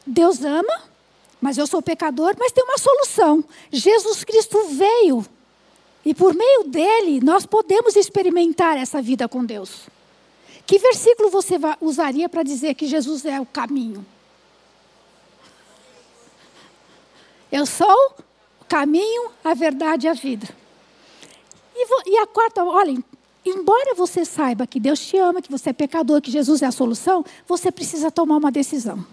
[0.06, 0.84] Deus ama,
[1.40, 3.42] mas eu sou pecador, mas tem uma solução.
[3.72, 5.26] Jesus Cristo veio
[6.04, 9.88] e por meio dele nós podemos experimentar essa vida com Deus.
[10.66, 14.06] Que versículo você usaria para dizer que Jesus é o caminho?
[17.56, 18.14] Eu sou
[18.60, 20.46] o caminho, a verdade e a vida.
[21.74, 23.02] E, e a quarta, olhem,
[23.46, 26.72] embora você saiba que Deus te ama, que você é pecador, que Jesus é a
[26.74, 29.08] solução, você precisa tomar uma decisão.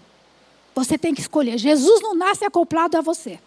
[0.75, 1.57] Você tem que escolher.
[1.57, 3.39] Jesus não nasce acoplado a você.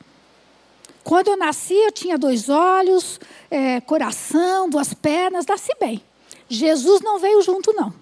[1.04, 3.20] Quando eu nasci, eu tinha dois olhos,
[3.50, 6.02] é, coração, duas pernas, nasci bem.
[6.48, 7.92] Jesus não veio junto, não.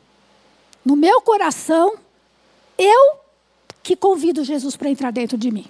[0.84, 1.97] No meu coração,
[2.78, 3.16] eu
[3.82, 5.68] que convido Jesus para entrar dentro de mim.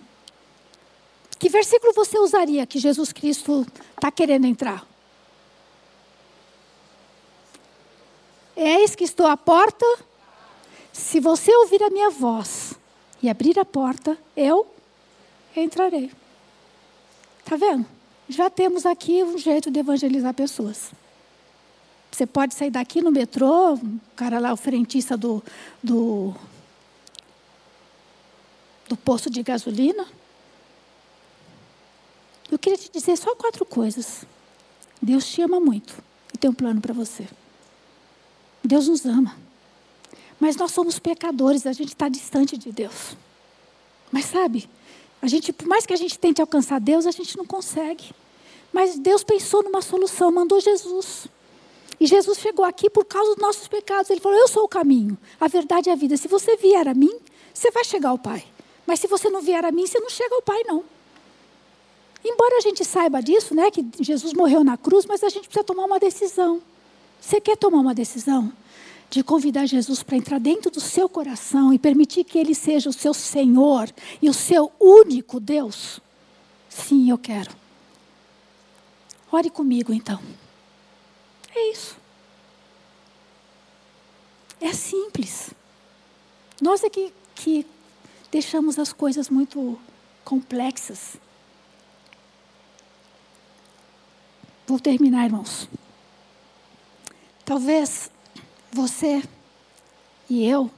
[1.38, 3.66] Que versículo você usaria que Jesus Cristo
[3.96, 4.86] está querendo entrar?
[8.56, 9.84] Eis que estou à porta.
[10.92, 12.74] Se você ouvir a minha voz
[13.20, 14.66] e abrir a porta, eu
[15.56, 16.10] entrarei.
[17.40, 17.84] Está vendo?
[18.28, 20.92] Já temos aqui um jeito de evangelizar pessoas.
[22.10, 25.42] Você pode sair daqui no metrô, o cara lá, o frentista do,
[25.82, 26.32] do,
[28.88, 30.06] do posto de gasolina.
[32.50, 34.24] Eu queria te dizer só quatro coisas.
[35.00, 37.26] Deus te ama muito e tem um plano para você.
[38.62, 39.36] Deus nos ama.
[40.40, 43.16] Mas nós somos pecadores, a gente está distante de Deus.
[44.10, 44.68] Mas sabe,
[45.20, 48.12] a gente, por mais que a gente tente alcançar Deus, a gente não consegue.
[48.72, 51.28] Mas Deus pensou numa solução, mandou Jesus.
[52.00, 54.10] E Jesus chegou aqui por causa dos nossos pecados.
[54.10, 56.16] Ele falou: Eu sou o caminho, a verdade e a vida.
[56.16, 57.16] Se você vier a mim,
[57.52, 58.44] você vai chegar ao Pai.
[58.86, 60.84] Mas se você não vier a mim, você não chega ao Pai, não.
[62.24, 65.62] Embora a gente saiba disso, né, que Jesus morreu na cruz, mas a gente precisa
[65.62, 66.62] tomar uma decisão.
[67.20, 68.50] Você quer tomar uma decisão?
[69.10, 72.92] De convidar Jesus para entrar dentro do seu coração e permitir que Ele seja o
[72.92, 76.00] seu Senhor e o seu único Deus?
[76.68, 77.50] Sim, eu quero.
[79.30, 80.20] Ore comigo então.
[81.54, 81.96] É isso.
[84.60, 85.50] É simples.
[86.60, 87.66] Nós é que, que
[88.30, 89.78] deixamos as coisas muito
[90.24, 91.18] complexas.
[94.66, 95.68] Vou terminar, irmãos.
[97.44, 98.10] Talvez
[98.72, 99.22] você
[100.28, 100.70] e eu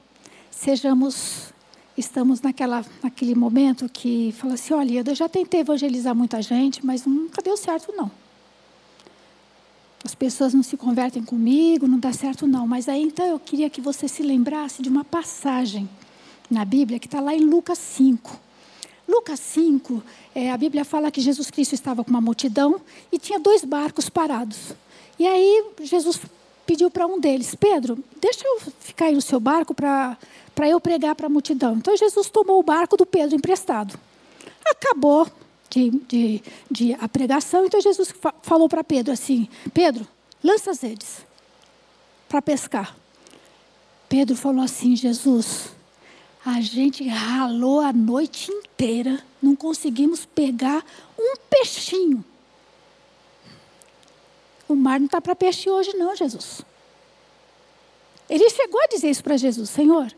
[0.51, 1.53] sejamos,
[1.97, 7.07] estamos naquela, naquele momento que fala assim, olha, eu já tentei evangelizar muita gente, mas
[7.07, 8.11] nunca deu certo não.
[10.05, 12.67] As pessoas não se convertem comigo, não dá certo não.
[12.67, 15.89] Mas aí então eu queria que você se lembrasse de uma passagem
[16.51, 18.46] na Bíblia que está lá em Lucas 5.
[19.09, 20.03] Lucas 5,
[20.35, 22.81] é, a Bíblia fala que Jesus Cristo estava com uma multidão
[23.13, 24.75] e tinha dois barcos parados.
[25.19, 26.21] E aí Jesus
[26.67, 30.19] pediu para um deles: Pedro, deixa eu ficar aí no seu barco para
[30.69, 31.77] eu pregar para a multidão.
[31.77, 33.99] Então Jesus tomou o barco do Pedro emprestado.
[34.65, 35.29] Acabou
[35.71, 40.07] de, de, de a pregação, então Jesus fa falou para Pedro assim: Pedro,
[40.43, 41.25] lança as redes
[42.29, 42.97] para pescar.
[44.09, 45.71] Pedro falou assim: Jesus,
[46.47, 50.87] a gente ralou a noite inteira, não conseguimos pegar
[51.19, 52.25] um peixinho.
[54.69, 56.63] O mar não está para peixe hoje, não, Jesus.
[58.31, 60.13] Ele chegou a dizer isso para Jesus: Senhor,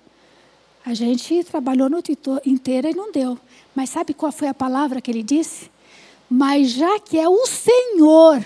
[0.85, 3.39] a gente trabalhou a noite inteira e não deu.
[3.75, 5.71] Mas sabe qual foi a palavra que ele disse?
[6.29, 8.45] Mas já que é o Senhor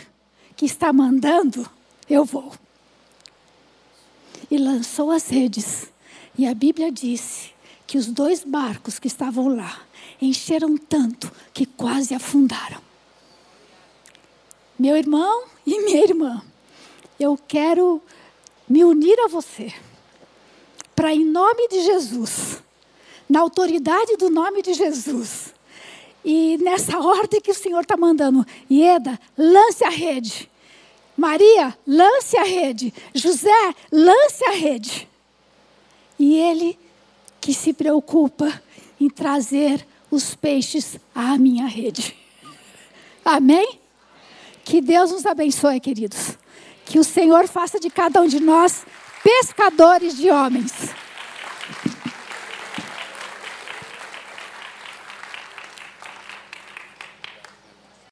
[0.55, 1.69] que está mandando,
[2.09, 2.53] eu vou.
[4.49, 5.91] E lançou as redes.
[6.39, 7.53] E a Bíblia disse
[7.87, 9.83] que os dois barcos que estavam lá,
[10.21, 12.81] encheram tanto que quase afundaram.
[14.79, 16.43] Meu irmão e minha irmã,
[17.19, 18.01] eu quero
[18.69, 19.73] me unir a você,
[20.95, 22.63] para em nome de Jesus,
[23.29, 25.53] na autoridade do nome de Jesus,
[26.25, 30.51] e nessa ordem que o Senhor está mandando, Ieda, lance a rede.
[31.17, 32.95] Maria, lance a rede.
[33.15, 35.09] José, lance a rede.
[36.19, 36.79] E ele
[37.43, 38.63] que se preocupa
[39.01, 42.17] em trazer os peixes à minha rede.
[43.25, 43.81] Amém?
[44.65, 46.39] Que Deus nos abençoe, queridos.
[46.87, 48.87] Que o Senhor faça de cada um de nós
[49.25, 50.73] pescadores de homens.